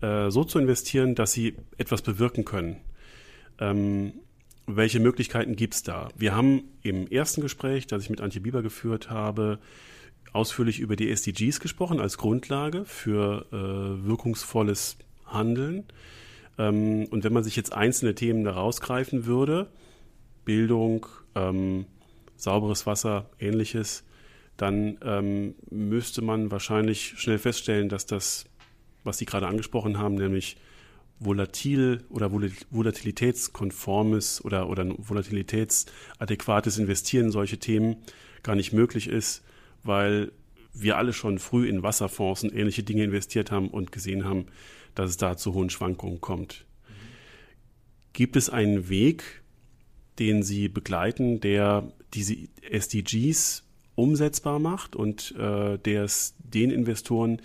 [0.00, 2.80] äh, so zu investieren, dass sie etwas bewirken können.
[4.66, 6.08] Welche Möglichkeiten gibt es da?
[6.16, 9.60] Wir haben im ersten Gespräch, das ich mit Antje Bieber geführt habe,
[10.32, 15.84] ausführlich über die SDGs gesprochen als Grundlage für äh, wirkungsvolles Handeln.
[16.58, 19.68] Ähm, und wenn man sich jetzt einzelne Themen da rausgreifen würde,
[20.44, 21.86] Bildung, ähm,
[22.36, 24.02] sauberes Wasser, ähnliches,
[24.56, 28.46] dann ähm, müsste man wahrscheinlich schnell feststellen, dass das,
[29.04, 30.56] was Sie gerade angesprochen haben, nämlich
[31.18, 37.96] volatil oder volatilitätskonformes oder, oder volatilitätsadäquates Investieren in solche Themen
[38.42, 39.42] gar nicht möglich ist,
[39.82, 40.32] weil
[40.72, 44.46] wir alle schon früh in Wasserfonds und ähnliche Dinge investiert haben und gesehen haben,
[44.94, 46.66] dass es da zu hohen Schwankungen kommt.
[48.12, 49.42] Gibt es einen Weg,
[50.18, 57.40] den Sie begleiten, der diese SDGs umsetzbar macht und äh, der es den Investoren,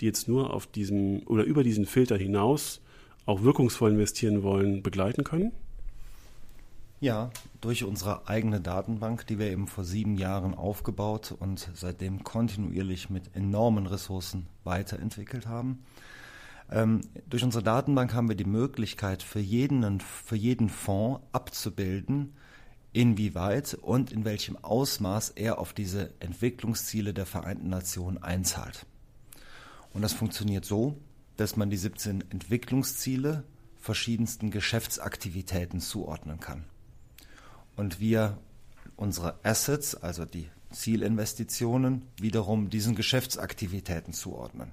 [0.00, 2.80] die jetzt nur auf diesem oder über diesen Filter hinaus
[3.26, 5.52] auch wirkungsvoll investieren wollen, begleiten können?
[7.00, 13.10] Ja, durch unsere eigene Datenbank, die wir eben vor sieben Jahren aufgebaut und seitdem kontinuierlich
[13.10, 15.84] mit enormen Ressourcen weiterentwickelt haben.
[16.70, 22.32] Ähm, durch unsere Datenbank haben wir die Möglichkeit, für jeden, für jeden Fonds abzubilden,
[22.94, 28.86] inwieweit und in welchem Ausmaß er auf diese Entwicklungsziele der Vereinten Nationen einzahlt.
[29.92, 30.96] Und das funktioniert so,
[31.36, 33.44] dass man die 17 Entwicklungsziele
[33.76, 36.64] verschiedensten Geschäftsaktivitäten zuordnen kann.
[37.76, 38.38] Und wir
[38.96, 44.72] unsere Assets, also die Zielinvestitionen, wiederum diesen Geschäftsaktivitäten zuordnen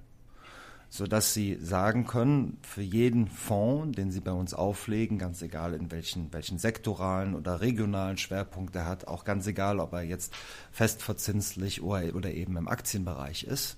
[0.91, 5.89] sodass Sie sagen können, für jeden Fonds, den Sie bei uns auflegen, ganz egal in
[5.89, 10.33] welchen, welchen sektoralen oder regionalen Schwerpunkt er hat, auch ganz egal, ob er jetzt
[10.69, 13.77] festverzinslich oder, oder eben im Aktienbereich ist,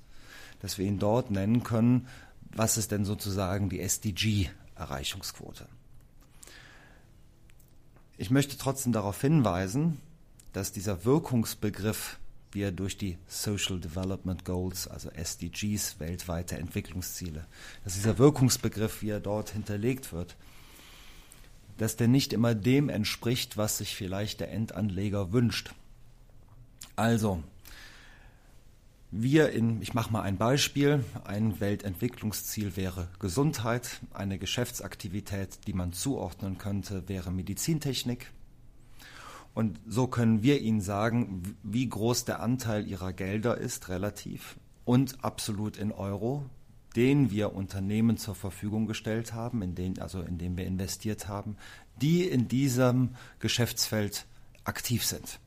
[0.60, 2.08] dass wir ihn dort nennen können,
[2.56, 5.68] was ist denn sozusagen die SDG-Erreichungsquote.
[8.18, 10.00] Ich möchte trotzdem darauf hinweisen,
[10.54, 12.20] dass dieser Wirkungsbegriff
[12.54, 17.46] wie er durch die Social Development Goals, also SDGs, weltweite Entwicklungsziele,
[17.84, 20.36] dass dieser Wirkungsbegriff, wie er dort hinterlegt wird,
[21.78, 25.74] dass der nicht immer dem entspricht, was sich vielleicht der Endanleger wünscht.
[26.96, 27.44] Also,
[29.16, 35.94] wir in, ich mache mal ein Beispiel, ein Weltentwicklungsziel wäre Gesundheit, eine Geschäftsaktivität, die man
[35.94, 38.32] zuordnen könnte, wäre Medizintechnik,
[39.54, 45.24] und so können wir Ihnen sagen, wie groß der Anteil Ihrer Gelder ist, relativ und
[45.24, 46.50] absolut in Euro,
[46.96, 51.56] den wir Unternehmen zur Verfügung gestellt haben, in den, also in dem wir investiert haben,
[52.02, 54.26] die in diesem Geschäftsfeld
[54.64, 55.40] aktiv sind.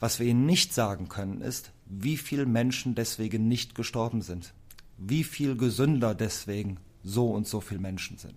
[0.00, 4.52] Was wir Ihnen nicht sagen können, ist, wie viele Menschen deswegen nicht gestorben sind,
[4.98, 8.36] wie viel gesünder deswegen so und so viele Menschen sind.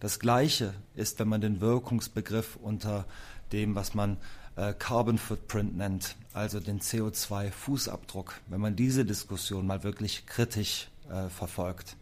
[0.00, 3.06] Das Gleiche ist, wenn man den Wirkungsbegriff unter
[3.52, 4.16] dem, was man
[4.56, 11.28] äh, Carbon Footprint nennt, also den CO2-Fußabdruck, wenn man diese Diskussion mal wirklich kritisch äh,
[11.28, 11.96] verfolgt.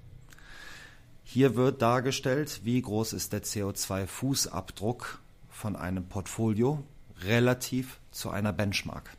[1.24, 5.18] Hier wird dargestellt, wie groß ist der CO2-Fußabdruck
[5.48, 6.82] von einem Portfolio
[7.22, 9.10] relativ zu einer Benchmark.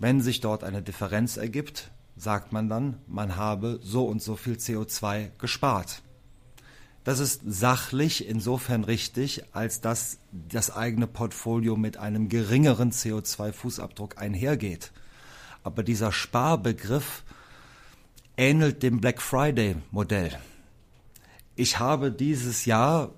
[0.00, 4.54] Wenn sich dort eine Differenz ergibt, sagt man dann, man habe so und so viel
[4.54, 6.00] CO2 gespart.
[7.04, 14.90] Das ist sachlich insofern richtig, als dass das eigene Portfolio mit einem geringeren CO2-Fußabdruck einhergeht.
[15.62, 17.22] Aber dieser Sparbegriff
[18.38, 20.38] ähnelt dem Black Friday-Modell.
[21.56, 23.10] Ich habe dieses Jahr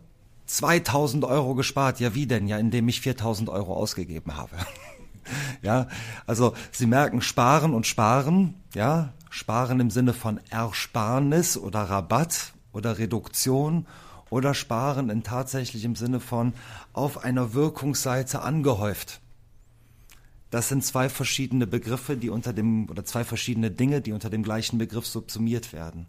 [0.46, 2.00] 2000 Euro gespart.
[2.00, 2.48] Ja, wie denn?
[2.48, 4.56] Ja, indem ich 4000 Euro ausgegeben habe.
[5.62, 5.88] ja,
[6.26, 12.98] also Sie merken, sparen und sparen, ja, sparen im Sinne von Ersparnis oder Rabatt oder
[12.98, 13.86] Reduktion
[14.30, 16.54] oder sparen in tatsächlich im Sinne von
[16.92, 19.20] auf einer Wirkungsseite angehäuft.
[20.50, 24.42] Das sind zwei verschiedene Begriffe, die unter dem, oder zwei verschiedene Dinge, die unter dem
[24.42, 26.06] gleichen Begriff subsumiert werden.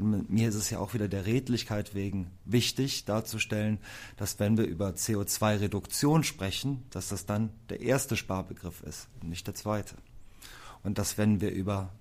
[0.00, 3.78] Mir ist es ja auch wieder der Redlichkeit wegen wichtig darzustellen,
[4.16, 9.54] dass wenn wir über CO2-Reduktion sprechen, dass das dann der erste Sparbegriff ist nicht der
[9.54, 9.94] zweite.
[10.82, 11.92] Und dass wenn wir über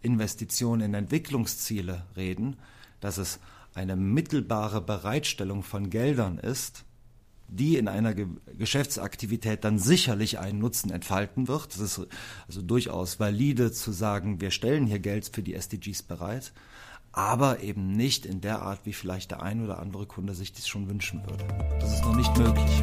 [0.00, 2.56] Investitionen in Entwicklungsziele reden,
[3.00, 3.38] dass es
[3.74, 6.84] eine mittelbare Bereitstellung von Geldern ist,
[7.48, 8.26] die in einer Ge
[8.58, 11.74] Geschäftsaktivität dann sicherlich einen Nutzen entfalten wird.
[11.74, 12.06] Es ist
[12.46, 16.52] also durchaus valide zu sagen, wir stellen hier Geld für die SDGs bereit,
[17.12, 20.66] aber eben nicht in der Art, wie vielleicht der ein oder andere Kunde sich dies
[20.66, 21.44] schon wünschen würde.
[21.78, 22.82] Das ist noch nicht möglich.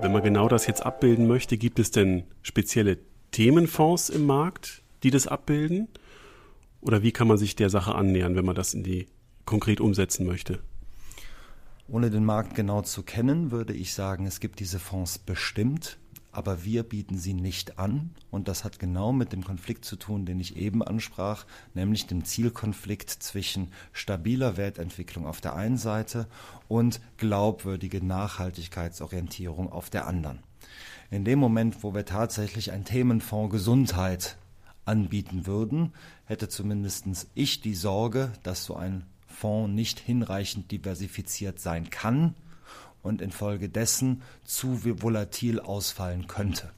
[0.00, 2.98] Wenn man genau das jetzt abbilden möchte, gibt es denn spezielle
[3.30, 5.88] Themenfonds im Markt, die das abbilden?
[6.80, 9.08] Oder wie kann man sich der Sache annähern, wenn man das in die
[9.44, 10.60] konkret umsetzen möchte?
[11.88, 15.98] Ohne den Markt genau zu kennen, würde ich sagen, es gibt diese Fonds bestimmt
[16.38, 18.10] aber wir bieten sie nicht an.
[18.30, 22.24] Und das hat genau mit dem Konflikt zu tun, den ich eben ansprach, nämlich dem
[22.24, 26.28] Zielkonflikt zwischen stabiler Wertentwicklung auf der einen Seite
[26.68, 30.38] und glaubwürdige Nachhaltigkeitsorientierung auf der anderen.
[31.10, 34.36] In dem Moment, wo wir tatsächlich ein Themenfonds Gesundheit
[34.84, 35.92] anbieten würden,
[36.24, 39.04] hätte zumindest ich die Sorge, dass so ein
[39.38, 42.34] Fonds nicht hinreichend diversifiziert sein kann,
[43.02, 46.70] und infolgedessen zu volatil ausfallen könnte.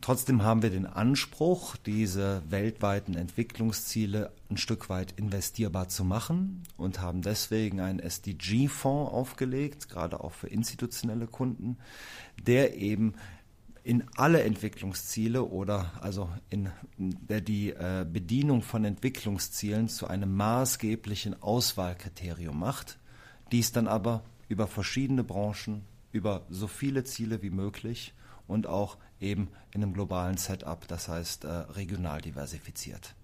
[0.00, 7.02] Trotzdem haben wir den Anspruch, diese weltweiten Entwicklungsziele ein Stück weit investierbar zu machen und
[7.02, 11.76] haben deswegen einen SDG-Fonds aufgelegt, gerade auch für institutionelle Kunden,
[12.46, 13.14] der eben
[13.82, 21.42] in alle Entwicklungsziele oder also in der die äh, Bedienung von Entwicklungszielen zu einem maßgeblichen
[21.42, 22.98] Auswahlkriterium macht,
[23.52, 28.14] dies dann aber über verschiedene Branchen, über so viele Ziele wie möglich
[28.46, 33.14] und auch eben in einem globalen Setup, das heißt äh, regional diversifiziert.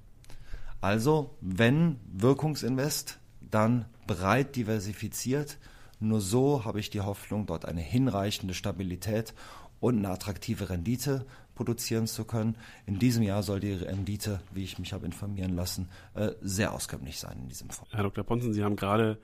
[0.81, 5.59] Also, wenn Wirkungsinvest, dann breit diversifiziert.
[5.99, 9.35] Nur so habe ich die Hoffnung, dort eine hinreichende Stabilität
[9.81, 12.57] und eine attraktive Rendite produzieren zu können.
[12.87, 17.19] In diesem Jahr soll die Rendite, wie ich mich habe informieren lassen, äh, sehr auskömmlich
[17.19, 17.93] sein in diesem Fonds.
[17.93, 18.25] Herr Dr.
[18.25, 19.19] Ponzen, Sie haben gerade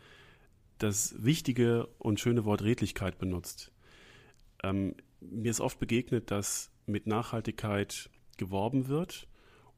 [0.78, 3.70] das wichtige und schöne Wort Redlichkeit benutzt.
[4.62, 9.28] Ähm, mir ist oft begegnet, dass mit Nachhaltigkeit geworben wird,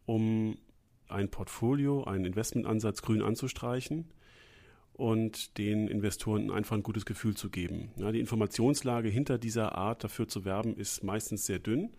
[0.06, 0.56] um
[1.08, 4.10] ein Portfolio, einen Investmentansatz grün anzustreichen
[4.94, 7.90] und den Investoren einfach ein gutes Gefühl zu geben.
[7.96, 11.90] Ja, die Informationslage hinter dieser Art dafür zu werben ist meistens sehr dünn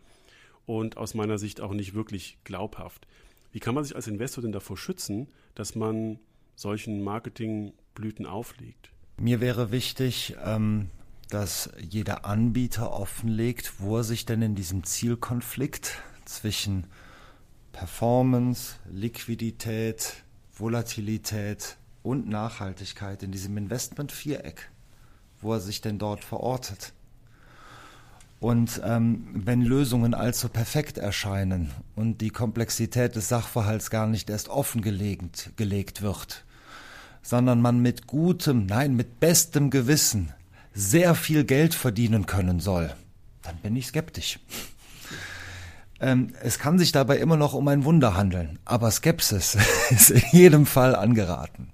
[0.66, 3.08] und aus meiner Sicht auch nicht wirklich glaubhaft.
[3.52, 6.20] Wie kann man sich als Investor denn davor schützen, dass man
[6.56, 8.92] solchen Marketingblüten auflegt?
[9.18, 10.90] Mir wäre wichtig, ähm,
[11.30, 16.88] dass jeder Anbieter offenlegt, wo er sich denn in diesem Zielkonflikt zwischen
[17.72, 20.24] Performance, Liquidität,
[20.54, 24.70] Volatilität und Nachhaltigkeit in diesem Investment-Viereck,
[25.42, 26.94] wo er sich denn dort verortet.
[28.40, 34.50] Und ähm, wenn Lösungen allzu perfekt erscheinen und die Komplexität des Sachverhalts gar nicht erst
[34.50, 36.46] offengelegt gelegt wird,
[37.24, 40.32] sondern man mit gutem, nein, mit bestem Gewissen
[40.74, 42.94] sehr viel Geld verdienen können soll,
[43.42, 44.40] dann bin ich skeptisch.
[46.00, 49.58] Ähm, es kann sich dabei immer noch um ein Wunder handeln, aber Skepsis
[49.90, 51.72] ist in jedem Fall angeraten.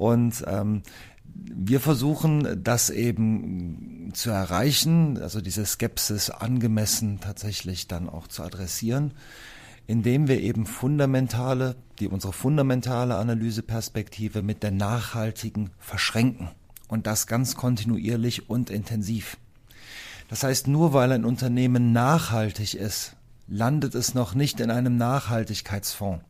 [0.00, 0.82] Und ähm,
[1.26, 9.12] wir versuchen das eben zu erreichen, also diese Skepsis angemessen tatsächlich dann auch zu adressieren,
[9.86, 16.48] indem wir eben fundamentale, die unsere fundamentale Analyseperspektive mit der nachhaltigen verschränken
[16.88, 19.36] und das ganz kontinuierlich und intensiv.
[20.28, 23.16] Das heißt, nur weil ein Unternehmen nachhaltig ist,
[23.48, 26.24] landet es noch nicht in einem Nachhaltigkeitsfonds.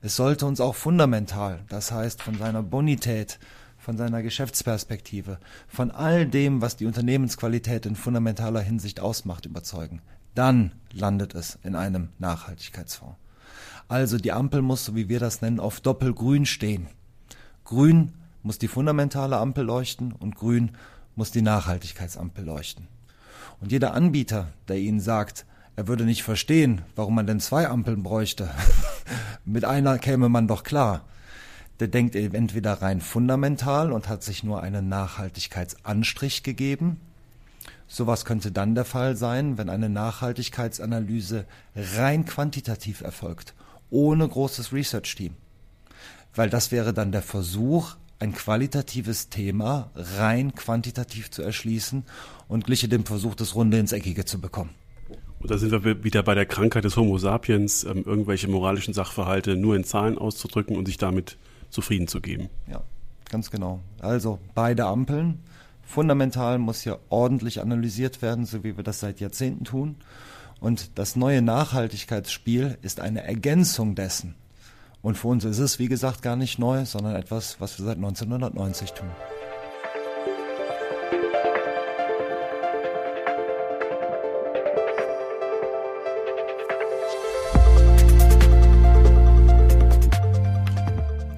[0.00, 3.40] Es sollte uns auch fundamental, das heißt von seiner Bonität,
[3.78, 10.00] von seiner Geschäftsperspektive, von all dem, was die Unternehmensqualität in fundamentaler Hinsicht ausmacht, überzeugen.
[10.36, 13.16] Dann landet es in einem Nachhaltigkeitsfonds.
[13.88, 16.86] Also die Ampel muss, so wie wir das nennen, auf Doppelgrün stehen.
[17.64, 18.12] Grün
[18.44, 20.72] muss die fundamentale Ampel leuchten und grün
[21.16, 22.86] muss die Nachhaltigkeitsampel leuchten.
[23.60, 25.44] Und jeder Anbieter, der Ihnen sagt,
[25.78, 28.50] er würde nicht verstehen, warum man denn zwei Ampeln bräuchte,
[29.44, 31.04] mit einer käme man doch klar,
[31.78, 36.98] der denkt entweder rein fundamental und hat sich nur einen Nachhaltigkeitsanstrich gegeben.
[37.86, 41.44] Sowas könnte dann der Fall sein, wenn eine Nachhaltigkeitsanalyse
[41.76, 43.54] rein quantitativ erfolgt,
[43.88, 45.36] ohne großes Research-Team.
[46.34, 52.02] Weil das wäre dann der Versuch, ein qualitatives Thema rein quantitativ zu erschließen
[52.48, 54.74] und gliche dem Versuch, das Runde ins Eckige zu bekommen.
[55.40, 59.56] Und da sind wir wieder bei der Krankheit des Homo sapiens, ähm, irgendwelche moralischen Sachverhalte
[59.56, 61.36] nur in Zahlen auszudrücken und sich damit
[61.70, 62.48] zufrieden zu geben.
[62.66, 62.82] Ja,
[63.30, 63.80] ganz genau.
[64.00, 65.40] Also beide Ampeln.
[65.82, 69.96] Fundamental muss hier ordentlich analysiert werden, so wie wir das seit Jahrzehnten tun.
[70.60, 74.34] Und das neue Nachhaltigkeitsspiel ist eine Ergänzung dessen.
[75.02, 77.96] Und für uns ist es, wie gesagt, gar nicht neu, sondern etwas, was wir seit
[77.96, 79.08] 1990 tun.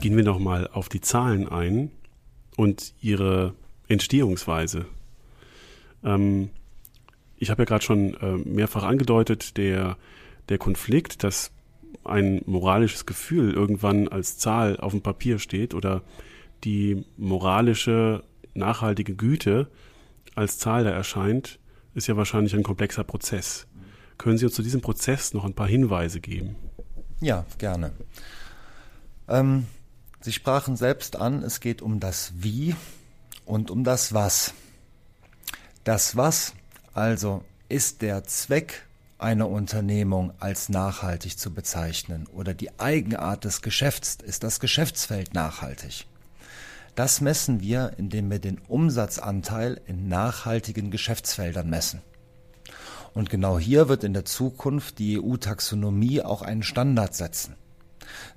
[0.00, 1.90] Gehen wir nochmal auf die Zahlen ein
[2.56, 3.54] und ihre
[3.88, 4.86] Entstehungsweise.
[6.02, 6.48] Ähm,
[7.36, 9.98] ich habe ja gerade schon äh, mehrfach angedeutet, der,
[10.48, 11.50] der Konflikt, dass
[12.04, 16.02] ein moralisches Gefühl irgendwann als Zahl auf dem Papier steht oder
[16.64, 18.22] die moralische,
[18.54, 19.68] nachhaltige Güte
[20.34, 21.58] als Zahl da erscheint,
[21.94, 23.66] ist ja wahrscheinlich ein komplexer Prozess.
[24.16, 26.56] Können Sie uns zu diesem Prozess noch ein paar Hinweise geben?
[27.20, 27.92] Ja, gerne.
[29.28, 29.66] Ähm,
[30.22, 32.76] Sie sprachen selbst an, es geht um das Wie
[33.46, 34.52] und um das Was.
[35.82, 36.52] Das Was
[36.92, 44.18] also ist der Zweck einer Unternehmung als nachhaltig zu bezeichnen oder die Eigenart des Geschäfts
[44.22, 46.06] ist das Geschäftsfeld nachhaltig.
[46.94, 52.02] Das messen wir, indem wir den Umsatzanteil in nachhaltigen Geschäftsfeldern messen.
[53.14, 57.54] Und genau hier wird in der Zukunft die EU-Taxonomie auch einen Standard setzen.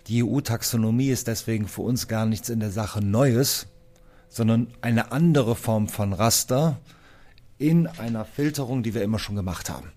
[0.07, 3.67] Die EU-Taxonomie ist deswegen für uns gar nichts in der Sache Neues,
[4.29, 6.79] sondern eine andere Form von Raster
[7.57, 9.91] in einer Filterung, die wir immer schon gemacht haben.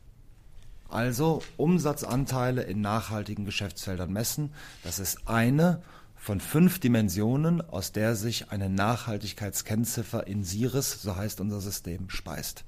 [0.88, 4.52] Also Umsatzanteile in nachhaltigen Geschäftsfeldern messen.
[4.84, 5.82] Das ist eine
[6.14, 12.64] von fünf Dimensionen, aus der sich eine Nachhaltigkeitskennziffer in SIRIS, so heißt unser System, speist.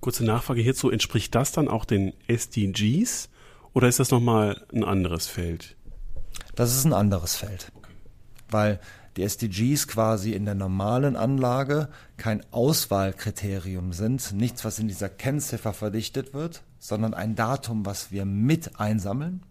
[0.00, 3.28] Kurze Nachfrage hierzu, entspricht das dann auch den SDGs
[3.72, 5.76] oder ist das nochmal ein anderes Feld?
[6.54, 7.72] Das ist ein anderes Feld.
[8.48, 8.80] Weil
[9.16, 15.72] die SDGs quasi in der normalen Anlage kein Auswahlkriterium sind, nichts, was in dieser Kennziffer
[15.72, 19.42] verdichtet wird, sondern ein Datum, was wir mit einsammeln,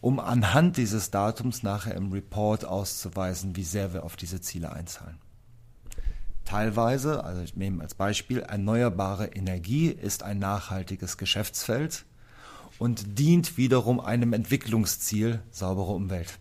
[0.00, 5.18] um anhand dieses Datums nachher im Report auszuweisen, wie sehr wir auf diese Ziele einzahlen.
[6.46, 12.06] Teilweise, also ich nehme als Beispiel, erneuerbare Energie ist ein nachhaltiges Geschäftsfeld,
[12.80, 16.38] und dient wiederum einem Entwicklungsziel saubere Umwelt.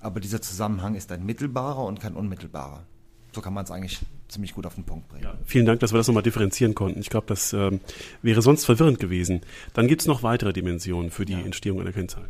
[0.00, 2.84] Aber dieser Zusammenhang ist ein mittelbarer und kein unmittelbarer.
[3.32, 3.98] So kann man es eigentlich
[4.28, 5.24] ziemlich gut auf den Punkt bringen.
[5.24, 7.00] Ja, vielen Dank, dass wir das nochmal differenzieren konnten.
[7.00, 7.80] Ich glaube, das ähm,
[8.22, 9.40] wäre sonst verwirrend gewesen.
[9.72, 11.40] Dann gibt es noch weitere Dimensionen für die ja.
[11.40, 12.28] Entstehung einer Kennzahl.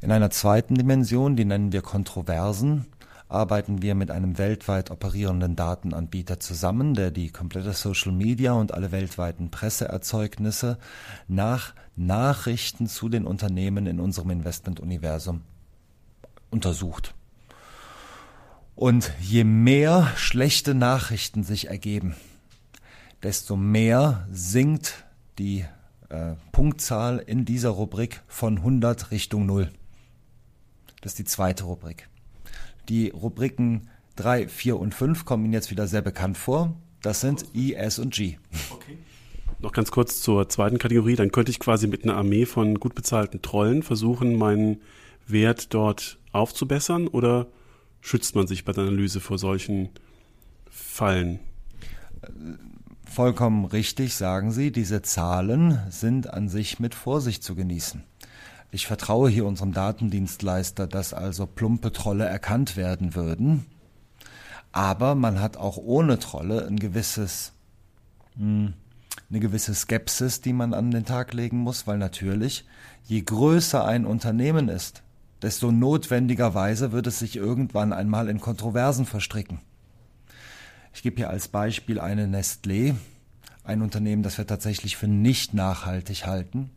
[0.00, 2.86] In einer zweiten Dimension, die nennen wir Kontroversen,
[3.28, 8.92] arbeiten wir mit einem weltweit operierenden Datenanbieter zusammen, der die komplette Social Media und alle
[8.92, 10.78] weltweiten Presseerzeugnisse
[11.26, 15.42] nach Nachrichten zu den Unternehmen in unserem Investmentuniversum
[16.50, 17.14] untersucht.
[18.74, 22.14] Und je mehr schlechte Nachrichten sich ergeben,
[23.22, 25.06] desto mehr sinkt
[25.38, 25.64] die
[26.10, 29.72] äh, Punktzahl in dieser Rubrik von 100 Richtung 0.
[31.00, 32.08] Das ist die zweite Rubrik.
[32.88, 36.74] Die Rubriken 3, 4 und 5 kommen Ihnen jetzt wieder sehr bekannt vor.
[37.02, 38.36] Das sind I, S und G.
[38.70, 38.98] Okay.
[39.58, 41.16] Noch ganz kurz zur zweiten Kategorie.
[41.16, 44.82] Dann könnte ich quasi mit einer Armee von gut bezahlten Trollen versuchen, meinen
[45.26, 47.46] Wert dort aufzubessern oder
[48.00, 49.88] schützt man sich bei der Analyse vor solchen
[50.70, 51.40] Fallen?
[53.04, 54.70] Vollkommen richtig, sagen Sie.
[54.72, 58.04] Diese Zahlen sind an sich mit Vorsicht zu genießen.
[58.76, 63.64] Ich vertraue hier unserem Datendienstleister, dass also plumpe Trolle erkannt werden würden.
[64.70, 67.52] Aber man hat auch ohne Trolle ein gewisses,
[68.36, 68.74] hm,
[69.30, 72.66] eine gewisse Skepsis, die man an den Tag legen muss, weil natürlich,
[73.06, 75.02] je größer ein Unternehmen ist,
[75.40, 79.62] desto notwendigerweise wird es sich irgendwann einmal in Kontroversen verstricken.
[80.92, 82.94] Ich gebe hier als Beispiel eine Nestlé,
[83.64, 86.70] ein Unternehmen, das wir tatsächlich für nicht nachhaltig halten,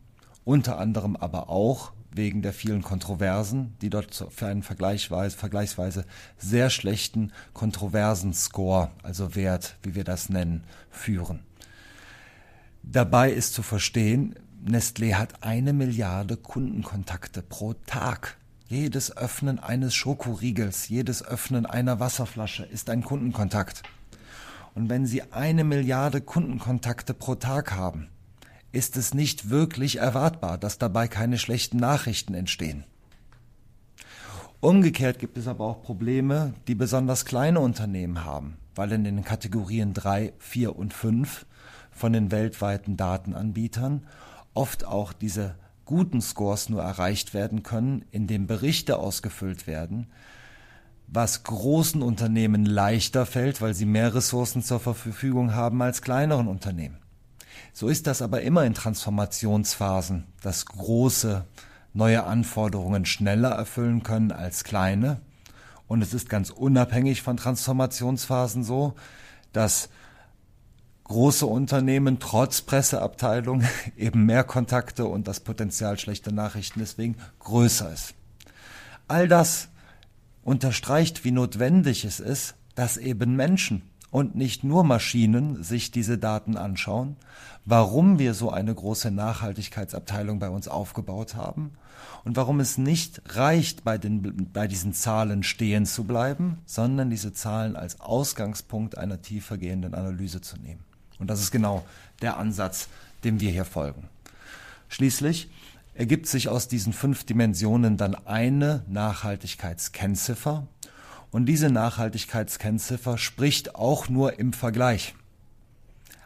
[0.50, 6.06] unter anderem aber auch wegen der vielen Kontroversen, die dort für einen vergleichsweise, vergleichsweise
[6.40, 11.42] sehr schlechten Kontroversenscore, also Wert, wie wir das nennen, führen.
[12.82, 14.34] Dabei ist zu verstehen,
[14.66, 18.38] Nestlé hat eine Milliarde Kundenkontakte pro Tag.
[18.68, 23.84] Jedes Öffnen eines Schokoriegels, jedes Öffnen einer Wasserflasche ist ein Kundenkontakt.
[24.74, 28.10] Und wenn Sie eine Milliarde Kundenkontakte pro Tag haben,
[28.72, 32.84] ist es nicht wirklich erwartbar, dass dabei keine schlechten Nachrichten entstehen.
[34.62, 39.94] Umgekehrt gibt es aber auch Probleme, die besonders kleine Unternehmen haben, weil in den Kategorien
[39.94, 41.46] 3, 4 und 5
[41.92, 44.06] von den weltweiten Datenanbietern
[44.54, 45.56] oft auch diese
[45.86, 50.08] guten Scores nur erreicht werden können, indem Berichte ausgefüllt werden,
[51.08, 56.98] was großen Unternehmen leichter fällt, weil sie mehr Ressourcen zur Verfügung haben als kleineren Unternehmen.
[57.80, 61.46] So ist das aber immer in Transformationsphasen, dass große
[61.94, 65.22] neue Anforderungen schneller erfüllen können als kleine.
[65.88, 68.96] Und es ist ganz unabhängig von Transformationsphasen so,
[69.54, 69.88] dass
[71.06, 73.64] große Unternehmen trotz Presseabteilung
[73.96, 78.14] eben mehr Kontakte und das Potenzial schlechter Nachrichten deswegen größer ist.
[79.08, 79.70] All das
[80.44, 86.58] unterstreicht, wie notwendig es ist, dass eben Menschen und nicht nur Maschinen sich diese Daten
[86.58, 87.16] anschauen,
[87.66, 91.72] warum wir so eine große Nachhaltigkeitsabteilung bei uns aufgebaut haben
[92.26, 97.34] und warum es nicht reicht, bei, den, bei diesen Zahlen stehen zu bleiben, sondern diese
[97.34, 100.84] Zahlen als Ausgangspunkt einer tiefergehenden Analyse zu nehmen.
[101.20, 101.86] Und das ist genau
[102.22, 102.88] der Ansatz,
[103.24, 104.10] dem wir hier folgen.
[104.88, 105.50] Schließlich
[105.94, 110.66] ergibt sich aus diesen fünf Dimensionen dann eine Nachhaltigkeitskennziffer,
[111.32, 115.16] und diese Nachhaltigkeitskennziffer spricht auch nur im Vergleich.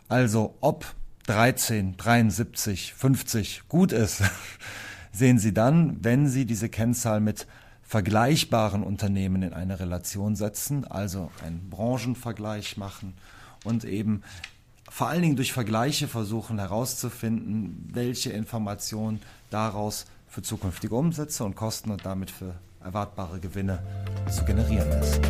[0.08, 0.86] Also ob
[1.28, 4.24] 13, 73, 50 gut ist,
[5.12, 7.48] sehen Sie dann, wenn Sie diese Kennzahl mit
[7.82, 13.14] vergleichbaren Unternehmen in eine Relation setzen, also einen Branchenvergleich machen
[13.64, 14.24] und eben
[14.90, 21.92] vor allen Dingen durch Vergleiche versuchen herauszufinden, welche Informationen daraus für zukünftige Umsätze und Kosten
[21.92, 23.80] und damit für erwartbare Gewinne
[24.30, 25.22] zu generieren ist.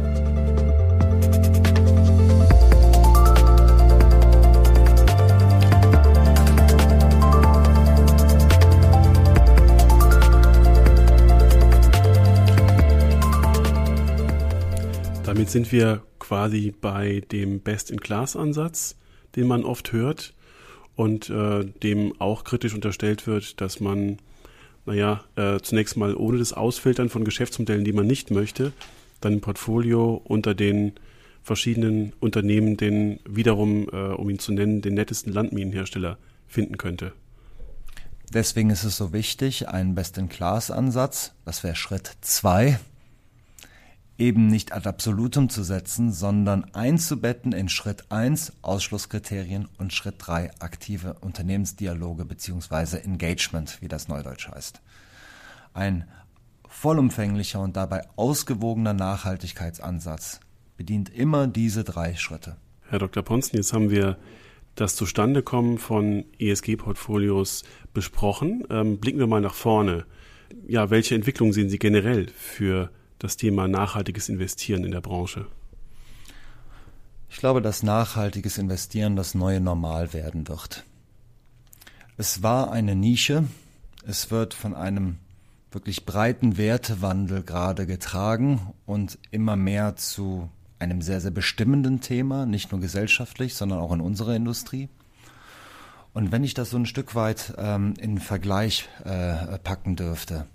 [15.25, 18.95] Damit sind wir quasi bei dem Best-in-Class-Ansatz,
[19.35, 20.33] den man oft hört
[20.95, 24.19] und äh, dem auch kritisch unterstellt wird, dass man
[24.85, 28.73] naja, äh, zunächst mal ohne das Ausfiltern von Geschäftsmodellen, die man nicht möchte,
[29.21, 30.93] dann ein Portfolio unter den
[31.41, 36.17] verschiedenen Unternehmen den wiederum, äh, um ihn zu nennen, den nettesten Landminenhersteller
[36.47, 37.13] finden könnte.
[38.33, 42.79] Deswegen ist es so wichtig, einen Best-in-Class-Ansatz, das wäre Schritt zwei,
[44.23, 50.49] eben nicht ad absolutum zu setzen, sondern einzubetten in Schritt eins Ausschlusskriterien und Schritt drei
[50.59, 52.99] aktive Unternehmensdialoge bzw.
[52.99, 54.81] Engagement, wie das Neudeutsch heißt.
[55.73, 56.07] Ein
[56.69, 60.39] vollumfänglicher und dabei ausgewogener Nachhaltigkeitsansatz
[60.77, 62.55] bedient immer diese drei Schritte.
[62.87, 63.23] Herr Dr.
[63.23, 64.17] Ponzen, jetzt haben wir
[64.75, 67.63] das Zustandekommen von ESG-Portfolios
[67.93, 68.63] besprochen.
[68.69, 70.05] Ähm, blicken wir mal nach vorne.
[70.65, 72.89] Ja, welche Entwicklungen sehen Sie generell für
[73.23, 75.47] das Thema nachhaltiges Investieren in der Branche?
[77.29, 80.83] Ich glaube, dass nachhaltiges Investieren das neue Normal werden wird.
[82.17, 83.45] Es war eine Nische,
[84.05, 85.17] es wird von einem
[85.71, 92.73] wirklich breiten Wertewandel gerade getragen und immer mehr zu einem sehr, sehr bestimmenden Thema, nicht
[92.73, 94.89] nur gesellschaftlich, sondern auch in unserer Industrie.
[96.13, 100.45] Und wenn ich das so ein Stück weit ähm, in Vergleich äh, packen dürfte,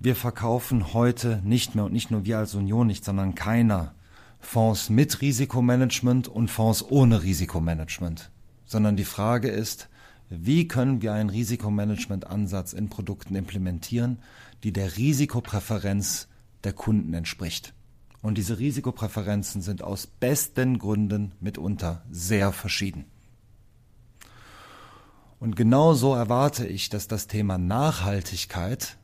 [0.00, 3.94] wir verkaufen heute nicht mehr und nicht nur wir als Union nicht, sondern keiner
[4.40, 8.30] Fonds mit Risikomanagement und Fonds ohne Risikomanagement,
[8.64, 9.88] sondern die Frage ist,
[10.30, 14.18] wie können wir einen Risikomanagementansatz in Produkten implementieren,
[14.62, 16.28] die der Risikopräferenz
[16.64, 17.72] der Kunden entspricht.
[18.20, 23.04] Und diese Risikopräferenzen sind aus besten Gründen mitunter sehr verschieden.
[25.40, 28.97] Und genau so erwarte ich, dass das Thema Nachhaltigkeit,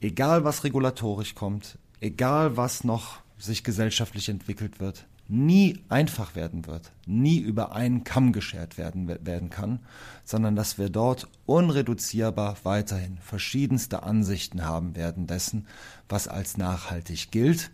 [0.00, 6.92] egal was regulatorisch kommt, egal was noch sich gesellschaftlich entwickelt wird, nie einfach werden wird,
[7.06, 9.80] nie über einen Kamm geschert werden, werden kann,
[10.24, 15.66] sondern dass wir dort unreduzierbar weiterhin verschiedenste Ansichten haben werden dessen,
[16.08, 17.70] was als nachhaltig gilt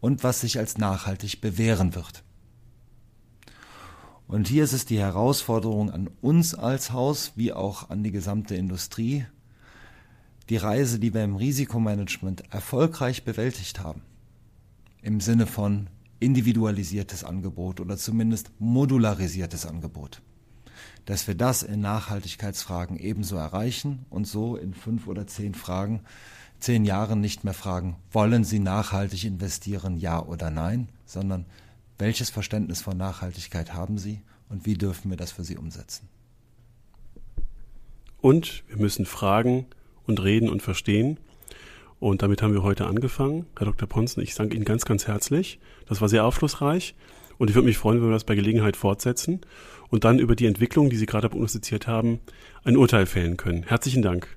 [0.00, 2.24] und was sich als nachhaltig bewähren wird.
[4.26, 8.54] Und hier ist es die Herausforderung an uns als Haus wie auch an die gesamte
[8.54, 9.26] Industrie,
[10.48, 14.02] die Reise, die wir im Risikomanagement erfolgreich bewältigt haben,
[15.02, 15.88] im Sinne von
[16.20, 20.22] individualisiertes Angebot oder zumindest modularisiertes Angebot,
[21.04, 26.00] dass wir das in Nachhaltigkeitsfragen ebenso erreichen und so in fünf oder zehn Fragen,
[26.60, 31.46] zehn Jahren nicht mehr fragen, wollen Sie nachhaltig investieren, ja oder nein, sondern
[31.98, 36.08] welches Verständnis von Nachhaltigkeit haben Sie und wie dürfen wir das für Sie umsetzen?
[38.20, 39.66] Und wir müssen fragen
[40.08, 41.18] und reden und verstehen.
[42.00, 43.46] Und damit haben wir heute angefangen.
[43.56, 43.88] Herr Dr.
[43.88, 45.58] Ponzen, ich danke Ihnen ganz, ganz herzlich.
[45.88, 46.94] Das war sehr aufschlussreich.
[47.38, 49.40] Und ich würde mich freuen, wenn wir das bei Gelegenheit fortsetzen
[49.90, 52.20] und dann über die Entwicklung, die Sie gerade prognostiziert haben,
[52.64, 53.62] ein Urteil fällen können.
[53.62, 54.36] Herzlichen Dank.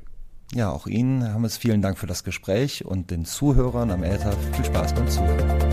[0.53, 4.33] Ja, auch Ihnen, Herr Hammes, vielen Dank für das Gespräch und den Zuhörern am Äther
[4.53, 5.70] viel Spaß beim Zuhören.